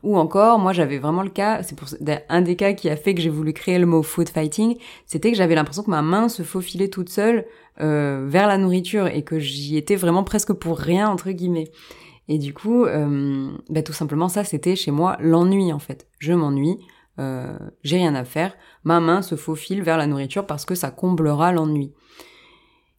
Ou 0.02 0.16
encore, 0.16 0.58
moi 0.58 0.72
j'avais 0.72 0.98
vraiment 0.98 1.22
le 1.22 1.30
cas, 1.30 1.62
c'est 1.62 1.76
pour 1.76 1.88
un 2.28 2.42
des 2.42 2.56
cas 2.56 2.72
qui 2.72 2.88
a 2.88 2.96
fait 2.96 3.14
que 3.14 3.20
j'ai 3.20 3.30
voulu 3.30 3.52
créer 3.52 3.78
le 3.78 3.86
mot 3.86 4.02
food 4.02 4.28
fighting, 4.28 4.76
c'était 5.06 5.30
que 5.30 5.36
j'avais 5.36 5.54
l'impression 5.54 5.82
que 5.82 5.90
ma 5.90 6.02
main 6.02 6.28
se 6.28 6.42
faufilait 6.42 6.88
toute 6.88 7.10
seule 7.10 7.44
euh, 7.80 8.26
vers 8.28 8.46
la 8.46 8.58
nourriture 8.58 9.06
et 9.06 9.22
que 9.22 9.38
j'y 9.38 9.76
étais 9.76 9.96
vraiment 9.96 10.24
presque 10.24 10.52
pour 10.52 10.78
rien 10.78 11.08
entre 11.08 11.30
guillemets. 11.30 11.70
Et 12.28 12.38
du 12.38 12.54
coup, 12.54 12.84
euh, 12.84 13.50
bah, 13.68 13.82
tout 13.82 13.92
simplement 13.92 14.28
ça, 14.28 14.44
c'était 14.44 14.76
chez 14.76 14.90
moi 14.90 15.16
l'ennui 15.20 15.72
en 15.72 15.78
fait. 15.78 16.06
Je 16.18 16.32
m'ennuie, 16.32 16.78
euh, 17.20 17.56
j'ai 17.82 17.98
rien 17.98 18.14
à 18.14 18.24
faire, 18.24 18.54
ma 18.84 18.98
main 19.00 19.22
se 19.22 19.34
faufile 19.34 19.82
vers 19.82 19.98
la 19.98 20.06
nourriture 20.06 20.46
parce 20.46 20.64
que 20.64 20.74
ça 20.74 20.90
comblera 20.90 21.52
l'ennui. 21.52 21.92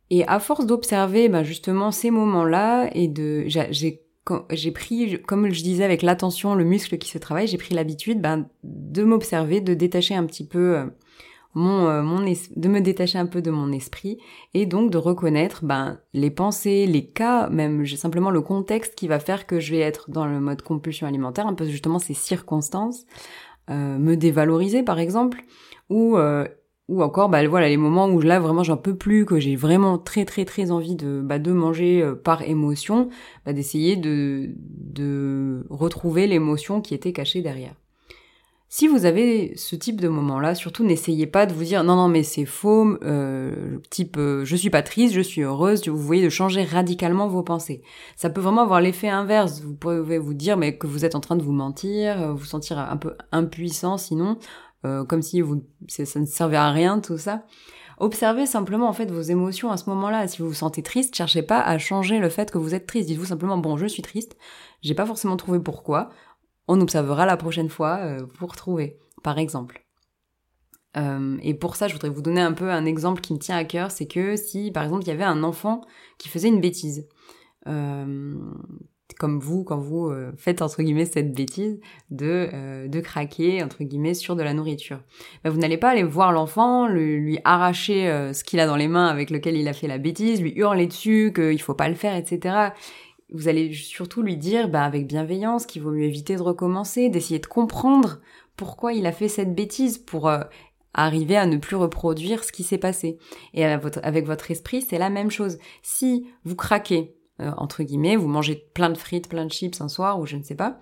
Et 0.10 0.28
à 0.28 0.40
force 0.40 0.66
d'observer 0.66 1.30
bah, 1.30 1.44
justement 1.44 1.92
ces 1.92 2.12
moments-là 2.12 2.90
et 2.94 3.08
de, 3.08 3.46
j'ai 3.48 4.72
pris, 4.72 5.22
comme 5.22 5.50
je 5.52 5.64
disais 5.64 5.84
avec 5.84 6.02
l'attention, 6.02 6.54
le 6.54 6.66
muscle 6.66 6.98
qui 6.98 7.10
se 7.10 7.18
travaille, 7.18 7.48
j'ai 7.48 7.58
pris 7.58 7.74
l'habitude 7.74 8.22
ben, 8.22 8.48
de 8.64 9.04
m'observer, 9.04 9.62
de 9.62 9.74
détacher 9.74 10.14
un 10.14 10.26
petit 10.26 10.46
peu 10.46 10.78
euh, 10.78 10.86
euh, 11.58 12.34
de 12.56 12.70
me 12.70 12.80
détacher 12.80 13.18
un 13.18 13.26
peu 13.26 13.42
de 13.42 13.52
mon 13.52 13.74
esprit 13.74 14.18
et 14.54 14.66
donc 14.66 14.90
de 14.90 14.98
reconnaître 14.98 15.66
ben, 15.66 16.00
les 16.14 16.32
pensées, 16.32 16.86
les 16.86 17.06
cas, 17.06 17.50
même 17.50 17.86
simplement 17.86 18.32
le 18.32 18.42
contexte 18.42 18.96
qui 18.96 19.08
va 19.08 19.20
faire 19.20 19.46
que 19.46 19.60
je 19.60 19.72
vais 19.72 19.80
être 19.80 20.10
dans 20.10 20.26
le 20.26 20.40
mode 20.40 20.62
compulsion 20.62 21.08
alimentaire, 21.08 21.48
un 21.48 21.54
peu 21.54 21.66
justement 21.66 22.00
ces 22.00 22.14
circonstances, 22.14 23.06
me 23.70 24.16
dévaloriser 24.16 24.84
par 24.84 25.00
exemple, 25.00 25.44
ou 25.90 26.18
ou 26.92 27.02
encore 27.02 27.30
bah 27.30 27.48
voilà 27.48 27.70
les 27.70 27.78
moments 27.78 28.08
où 28.08 28.20
là 28.20 28.40
vraiment 28.40 28.64
j'en 28.64 28.76
peux 28.76 28.96
plus 28.96 29.26
que 29.26 29.40
j'ai 29.40 29.56
vraiment 29.56 29.98
très 29.98 30.26
très 30.26 30.44
très 30.44 30.72
envie 30.72 30.96
de 30.96 31.22
bah, 31.24 31.40
de 31.40 31.52
manger 31.54 32.02
euh, 32.02 32.16
par 32.16 32.42
émotion 32.42 33.08
bah, 33.46 33.54
d'essayer 33.54 33.96
de 33.96 34.50
de 34.58 35.66
retrouver 35.70 36.28
l'émotion 36.28 36.82
qui 36.82 36.94
était 36.94 37.14
cachée 37.14 37.42
derrière 37.42 37.76
si 38.74 38.88
vous 38.88 39.06
avez 39.06 39.54
ce 39.58 39.76
type 39.76 40.02
de 40.02 40.08
moment 40.08 40.40
là 40.40 40.56
surtout 40.56 40.84
n'essayez 40.84 41.28
pas 41.28 41.46
de 41.46 41.54
vous 41.54 41.64
dire 41.64 41.84
non 41.84 41.96
non 41.96 42.08
mais 42.08 42.24
c'est 42.24 42.46
faux 42.46 42.98
euh, 43.04 43.78
type 43.92 44.16
euh, 44.18 44.46
je 44.46 44.56
suis 44.56 44.72
pas 44.72 44.82
triste 44.82 45.14
je 45.14 45.22
suis 45.22 45.42
heureuse 45.42 45.88
vous 45.88 45.98
voyez 45.98 46.24
de 46.24 46.30
changer 46.30 46.64
radicalement 46.64 47.28
vos 47.28 47.44
pensées 47.44 47.84
ça 48.16 48.30
peut 48.30 48.42
vraiment 48.42 48.62
avoir 48.62 48.82
l'effet 48.82 49.10
inverse 49.10 49.62
vous 49.62 49.76
pouvez 49.76 50.18
vous 50.18 50.34
dire 50.34 50.58
mais 50.58 50.78
que 50.78 50.88
vous 50.88 51.06
êtes 51.06 51.16
en 51.16 51.20
train 51.20 51.36
de 51.36 51.44
vous 51.44 51.52
mentir 51.52 52.34
vous 52.34 52.46
sentir 52.46 52.80
un 52.80 52.98
peu 52.98 53.14
impuissant 53.32 53.98
sinon 53.98 54.38
euh, 54.86 55.06
comme 55.06 55.22
si 55.22 55.42
vous, 55.42 55.64
ça 55.88 56.20
ne 56.20 56.26
servait 56.26 56.58
à 56.58 56.72
rien 56.72 57.00
tout 57.00 57.18
ça. 57.18 57.46
Observez 58.00 58.48
simplement 58.48 58.90
en 58.90 58.94
fait 58.94 59.12
vos 59.12 59.22
émotions 59.22 59.72
à 59.72 59.78
ce 59.78 59.90
moment-là. 59.92 60.28
Si 60.28 60.42
vous 60.42 60.48
vous 60.48 60.54
sentez 60.56 60.82
triste, 60.82 61.16
cherchez 61.16 61.44
pas 61.44 61.62
à 61.62 61.78
changer 61.78 62.18
le 62.18 62.30
fait 62.30 62.50
que 62.50 62.58
vous 62.58 62.74
êtes 62.74 62.88
triste. 62.88 63.08
Dites-vous 63.08 63.26
simplement 63.26 63.58
bon, 63.58 63.78
je 63.78 63.86
suis 63.86 64.02
triste. 64.02 64.38
J'ai 64.82 64.96
pas 64.96 65.06
forcément 65.06 65.38
trouvé 65.38 65.60
pourquoi. 65.60 66.10
On 66.68 66.80
observera 66.82 67.26
la 67.26 67.38
prochaine 67.38 67.70
fois 67.70 67.98
euh, 67.98 68.26
pour 68.38 68.56
trouver, 68.56 68.98
par 69.24 69.38
exemple. 69.38 69.86
Euh, 70.98 71.38
et 71.42 71.54
pour 71.54 71.76
ça, 71.76 71.88
je 71.88 71.94
voudrais 71.94 72.10
vous 72.10 72.22
donner 72.22 72.42
un 72.42 72.52
peu 72.52 72.70
un 72.70 72.86
exemple 72.86 73.22
qui 73.22 73.34
me 73.34 73.40
tient 73.40 73.58
à 73.58 73.64
cœur, 73.64 73.92
c'est 73.92 74.08
que 74.08 74.36
si, 74.36 74.72
par 74.72 74.84
exemple, 74.84 75.04
il 75.04 75.08
y 75.08 75.12
avait 75.12 75.24
un 75.24 75.44
enfant 75.44 75.82
qui 76.18 76.28
faisait 76.28 76.50
une 76.50 76.60
bêtise, 76.60 77.08
euh, 77.68 78.36
comme 79.20 79.40
vous 79.40 79.64
quand 79.64 79.78
vous 79.78 80.12
faites 80.38 80.62
entre 80.62 80.82
guillemets 80.82 81.06
cette 81.06 81.34
bêtise 81.34 81.80
de 82.10 82.88
de 82.88 83.00
craquer 83.02 83.62
entre 83.62 83.84
guillemets 83.84 84.14
sur 84.14 84.38
de 84.38 84.42
la 84.42 84.54
nourriture. 84.54 85.02
Ben, 85.44 85.50
vous 85.50 85.60
n'allez 85.60 85.78
pas 85.78 85.90
aller 85.90 86.04
voir 86.04 86.32
l'enfant, 86.32 86.88
lui, 86.88 87.38
arracher 87.44 88.32
ce 88.34 88.44
qu'il 88.44 88.60
a 88.62 88.66
dans 88.66 88.78
les 88.78 88.88
mains 88.88 89.08
avec 89.08 89.30
lequel 89.30 89.58
il 89.58 89.68
a 89.68 89.74
fait 89.74 89.88
la 89.88 89.98
bêtise, 89.98 90.42
lui 90.42 90.54
hurler 90.56 90.88
dessus 90.88 91.34
qu'il 91.36 91.62
faut 91.62 91.74
pas 91.74 91.90
le 91.90 91.96
faire, 91.96 92.16
etc. 92.16 92.72
Vous 93.32 93.48
allez 93.48 93.74
surtout 93.74 94.22
lui 94.22 94.38
dire 94.38 94.70
ben, 94.70 94.82
avec 94.82 95.08
bienveillance 95.08 95.66
qu'il 95.66 95.82
vaut 95.82 95.92
mieux 95.92 96.04
éviter 96.04 96.36
de 96.36 96.42
recommencer, 96.42 97.10
d'essayer 97.10 97.40
de 97.40 97.46
comprendre 97.46 98.20
pourquoi 98.58 98.94
il 98.94 99.06
a 99.06 99.12
fait 99.12 99.28
cette 99.28 99.56
bêtise 99.56 99.98
pour 99.98 100.30
arriver 100.94 101.38
à 101.38 101.46
ne 101.46 101.58
plus 101.58 101.76
reproduire 101.76 102.44
ce 102.44 102.52
qui 102.52 102.64
s'est 102.64 102.78
passé. 102.78 103.18
Et 103.54 103.66
avec 103.66 104.26
votre 104.26 104.52
esprit, 104.52 104.82
c'est 104.82 104.98
la 104.98 105.10
même 105.10 105.32
chose. 105.32 105.58
Si 105.82 106.28
vous 106.44 106.56
craquez, 106.56 107.16
euh, 107.40 107.52
entre 107.58 107.84
guillemets, 107.84 108.16
vous 108.16 108.28
mangez 108.28 108.56
plein 108.74 108.90
de 108.90 108.98
frites, 108.98 109.30
plein 109.30 109.46
de 109.46 109.52
chips 109.52 109.82
un 109.82 109.88
soir 109.88 110.20
ou 110.20 110.26
je 110.26 110.36
ne 110.36 110.44
sais 110.44 110.56
pas, 110.56 110.80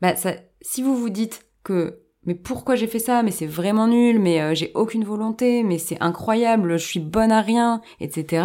bah 0.00 0.14
si 0.60 0.82
vous 0.82 0.96
vous 0.96 1.10
dites 1.10 1.46
que 1.62 2.02
mais 2.24 2.34
pourquoi 2.34 2.74
j'ai 2.74 2.88
fait 2.88 2.98
ça? 2.98 3.22
Mais 3.22 3.30
c'est 3.30 3.46
vraiment 3.46 3.86
nul, 3.86 4.18
mais 4.18 4.40
euh, 4.40 4.52
j'ai 4.52 4.72
aucune 4.74 5.04
volonté, 5.04 5.62
mais 5.62 5.78
c'est 5.78 6.02
incroyable, 6.02 6.76
je 6.76 6.84
suis 6.84 6.98
bonne 6.98 7.30
à 7.30 7.40
rien, 7.40 7.80
etc. 8.00 8.44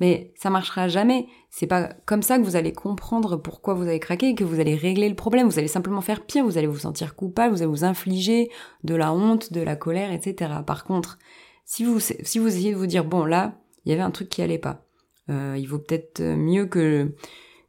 Mais 0.00 0.32
ça 0.34 0.50
marchera 0.50 0.88
jamais. 0.88 1.26
C'est 1.50 1.66
pas 1.66 1.90
comme 2.06 2.22
ça 2.22 2.38
que 2.38 2.42
vous 2.42 2.56
allez 2.56 2.72
comprendre 2.72 3.36
pourquoi 3.36 3.74
vous 3.74 3.82
avez 3.82 4.00
craqué, 4.00 4.34
que 4.34 4.44
vous 4.44 4.58
allez 4.58 4.74
régler 4.74 5.08
le 5.08 5.14
problème. 5.14 5.46
Vous 5.46 5.58
allez 5.58 5.68
simplement 5.68 6.00
faire 6.00 6.24
pire, 6.24 6.44
vous 6.44 6.56
allez 6.58 6.66
vous 6.66 6.78
sentir 6.78 7.14
coupable, 7.14 7.54
vous 7.54 7.62
allez 7.62 7.70
vous 7.70 7.84
infliger 7.84 8.50
de 8.82 8.94
la 8.94 9.12
honte, 9.12 9.52
de 9.52 9.60
la 9.60 9.76
colère, 9.76 10.10
etc. 10.10 10.52
Par 10.66 10.84
contre, 10.84 11.18
si 11.66 11.84
vous 11.84 12.00
si 12.00 12.38
vous 12.38 12.48
essayez 12.48 12.72
de 12.72 12.78
vous 12.78 12.86
dire 12.86 13.04
bon 13.04 13.24
là, 13.24 13.60
il 13.84 13.90
y 13.90 13.92
avait 13.92 14.02
un 14.02 14.10
truc 14.10 14.28
qui 14.28 14.42
allait 14.42 14.58
pas, 14.58 14.86
euh, 15.28 15.56
il 15.58 15.66
vaut 15.66 15.78
peut-être 15.78 16.22
mieux 16.22 16.66
que 16.66 17.14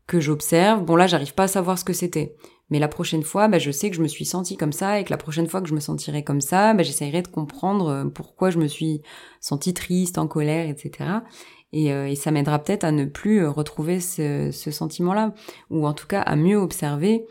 que 0.08 0.20
j'observe. 0.20 0.84
Bon 0.84 0.96
là, 0.96 1.08
j'arrive 1.08 1.34
pas 1.34 1.44
à 1.44 1.48
savoir 1.48 1.78
ce 1.78 1.86
que 1.86 1.94
c'était. 1.94 2.36
Mais 2.72 2.80
la 2.80 2.88
prochaine 2.88 3.22
fois, 3.22 3.48
bah, 3.48 3.60
je 3.60 3.70
sais 3.70 3.90
que 3.90 3.96
je 3.96 4.02
me 4.02 4.08
suis 4.08 4.26
sentie 4.26 4.58
comme 4.58 4.72
ça 4.72 5.00
et 5.00 5.04
que 5.04 5.12
la 5.12 5.18
prochaine 5.18 5.48
fois 5.48 5.62
que 5.62 5.68
je 5.68 5.76
me 5.76 5.80
sentirai 5.80 6.24
comme 6.24 6.42
ça, 6.42 6.74
bah, 6.74 6.84
j'essayerai 6.84 7.22
de 7.22 7.28
comprendre 7.28 7.88
euh, 7.90 8.06
pourquoi 8.06 8.50
je 8.50 8.58
me 8.58 8.68
suis 8.68 9.02
sentie 9.40 9.74
triste, 9.74 10.18
en 10.18 10.28
colère, 10.28 10.68
etc. 10.68 11.10
Et, 11.74 11.94
euh, 11.94 12.08
et 12.08 12.16
ça 12.16 12.32
m'aidera 12.32 12.60
peut-être 12.60 12.84
à 12.84 12.92
ne 12.92 13.06
plus 13.06 13.46
retrouver 13.46 14.00
ce, 14.00 14.52
sentiment-là, 14.52 15.34
ou 15.70 15.86
en 15.86 15.94
tout 15.94 16.08
cas 16.08 16.22
à 16.22 16.36
mieux 16.36 16.58
observer 16.58 17.26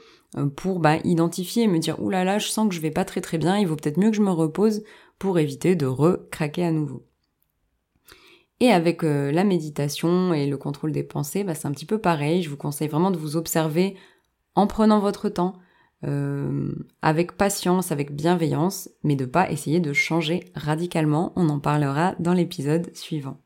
pour 0.56 0.78
bah, 0.78 0.98
identifier 1.02 1.64
et 1.64 1.68
me 1.68 1.78
dire 1.78 2.00
«Ouh 2.02 2.10
là 2.10 2.22
là, 2.22 2.38
je 2.38 2.46
sens 2.46 2.68
que 2.68 2.74
je 2.74 2.80
vais 2.80 2.92
pas 2.92 3.04
très 3.04 3.20
très 3.20 3.36
bien, 3.36 3.58
il 3.58 3.66
vaut 3.66 3.74
peut-être 3.74 3.98
mieux 3.98 4.10
que 4.10 4.16
je 4.16 4.22
me 4.22 4.30
repose 4.30 4.84
pour 5.18 5.40
éviter 5.40 5.74
de 5.74 5.86
recraquer 5.86 6.64
à 6.64 6.70
nouveau». 6.70 7.04
Et 8.60 8.70
avec 8.70 9.02
euh, 9.02 9.32
la 9.32 9.42
méditation 9.42 10.34
et 10.34 10.46
le 10.46 10.58
contrôle 10.58 10.92
des 10.92 11.02
pensées, 11.02 11.44
bah, 11.44 11.54
c'est 11.54 11.66
un 11.66 11.72
petit 11.72 11.86
peu 11.86 11.98
pareil. 11.98 12.42
Je 12.42 12.50
vous 12.50 12.58
conseille 12.58 12.88
vraiment 12.88 13.10
de 13.10 13.16
vous 13.16 13.36
observer 13.36 13.96
en 14.54 14.66
prenant 14.66 15.00
votre 15.00 15.28
temps. 15.28 15.54
euh, 16.02 16.72
avec 17.02 17.32
patience, 17.32 17.92
avec 17.92 18.14
bienveillance, 18.14 18.88
mais 19.02 19.16
de 19.16 19.26
pas 19.26 19.50
essayer 19.50 19.80
de 19.80 19.92
changer 19.92 20.46
radicalement. 20.54 21.34
On 21.36 21.50
en 21.50 21.60
parlera 21.60 22.14
dans 22.18 22.32
l'épisode 22.32 22.90
suivant. 22.96 23.38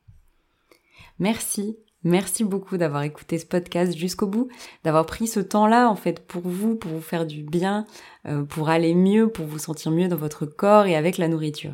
Merci 1.19 1.77
Merci 2.05 2.43
beaucoup 2.43 2.77
d'avoir 2.77 3.01
écouté 3.01 3.39
ce 3.39 3.47
podcast 3.47 3.97
jusqu'au 3.97 4.27
bout, 4.27 4.47
d'avoir 4.83 5.07
pris 5.07 5.25
ce 5.25 5.39
temps-là 5.39 5.89
en 5.89 5.95
fait 5.95 6.19
pour 6.19 6.43
vous, 6.43 6.75
pour 6.75 6.91
vous 6.91 7.01
faire 7.01 7.25
du 7.25 7.41
bien, 7.41 7.87
euh, 8.27 8.43
pour 8.43 8.69
aller 8.69 8.93
mieux, 8.93 9.27
pour 9.27 9.47
vous 9.47 9.57
sentir 9.57 9.89
mieux 9.89 10.07
dans 10.07 10.15
votre 10.15 10.45
corps 10.45 10.85
et 10.85 10.95
avec 10.95 11.17
la 11.17 11.27
nourriture. 11.27 11.73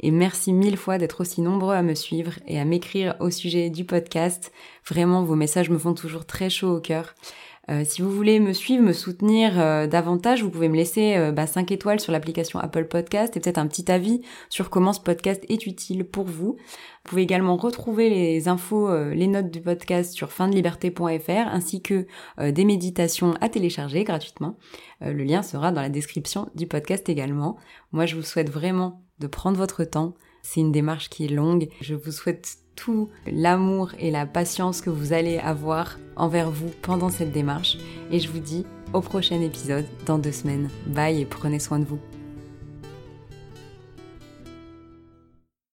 Et 0.00 0.10
merci 0.10 0.52
mille 0.52 0.76
fois 0.76 0.98
d'être 0.98 1.22
aussi 1.22 1.40
nombreux 1.40 1.74
à 1.74 1.80
me 1.80 1.94
suivre 1.94 2.32
et 2.46 2.60
à 2.60 2.66
m'écrire 2.66 3.16
au 3.20 3.30
sujet 3.30 3.70
du 3.70 3.86
podcast. 3.86 4.52
Vraiment, 4.86 5.24
vos 5.24 5.34
messages 5.34 5.70
me 5.70 5.78
font 5.78 5.94
toujours 5.94 6.26
très 6.26 6.50
chaud 6.50 6.76
au 6.76 6.80
cœur. 6.80 7.14
Euh, 7.70 7.84
si 7.84 8.02
vous 8.02 8.10
voulez 8.10 8.40
me 8.40 8.52
suivre, 8.52 8.82
me 8.82 8.92
soutenir 8.92 9.60
euh, 9.60 9.86
davantage, 9.86 10.42
vous 10.42 10.50
pouvez 10.50 10.68
me 10.68 10.76
laisser 10.76 11.16
euh, 11.16 11.30
bah, 11.30 11.46
5 11.46 11.70
étoiles 11.70 12.00
sur 12.00 12.10
l'application 12.12 12.58
Apple 12.58 12.86
Podcast 12.86 13.36
et 13.36 13.40
peut-être 13.40 13.58
un 13.58 13.68
petit 13.68 13.90
avis 13.92 14.22
sur 14.48 14.70
comment 14.70 14.92
ce 14.92 15.00
podcast 15.00 15.44
est 15.48 15.66
utile 15.66 16.04
pour 16.04 16.24
vous. 16.24 16.56
Vous 16.56 17.04
pouvez 17.04 17.22
également 17.22 17.56
retrouver 17.56 18.10
les 18.10 18.48
infos, 18.48 18.92
les 19.12 19.26
notes 19.26 19.50
du 19.50 19.60
podcast 19.60 20.12
sur 20.12 20.32
findeliberté.fr 20.32 21.48
ainsi 21.50 21.80
que 21.80 22.06
des 22.38 22.64
méditations 22.66 23.34
à 23.40 23.48
télécharger 23.48 24.04
gratuitement. 24.04 24.58
le 25.00 25.24
lien 25.24 25.42
sera 25.42 25.72
dans 25.72 25.80
la 25.80 25.88
description 25.88 26.50
du 26.54 26.66
podcast 26.66 27.08
également. 27.08 27.56
Moi, 27.92 28.04
je 28.04 28.16
vous 28.16 28.22
souhaite 28.22 28.50
vraiment 28.50 29.02
de 29.18 29.26
prendre 29.26 29.56
votre 29.56 29.84
temps. 29.84 30.14
C'est 30.42 30.60
une 30.60 30.72
démarche 30.72 31.08
qui 31.08 31.24
est 31.24 31.28
longue. 31.28 31.68
Je 31.80 31.94
vous 31.94 32.12
souhaite 32.12 32.58
tout 32.80 33.08
l'amour 33.26 33.92
et 33.98 34.10
la 34.10 34.26
patience 34.26 34.80
que 34.80 34.90
vous 34.90 35.12
allez 35.12 35.38
avoir 35.38 35.98
envers 36.16 36.50
vous 36.50 36.70
pendant 36.82 37.10
cette 37.10 37.32
démarche. 37.32 37.76
Et 38.10 38.20
je 38.20 38.28
vous 38.28 38.38
dis 38.38 38.64
au 38.92 39.00
prochain 39.00 39.40
épisode 39.40 39.86
dans 40.06 40.18
deux 40.18 40.32
semaines. 40.32 40.70
Bye 40.86 41.20
et 41.20 41.26
prenez 41.26 41.58
soin 41.58 41.78
de 41.78 41.84
vous. 41.84 42.00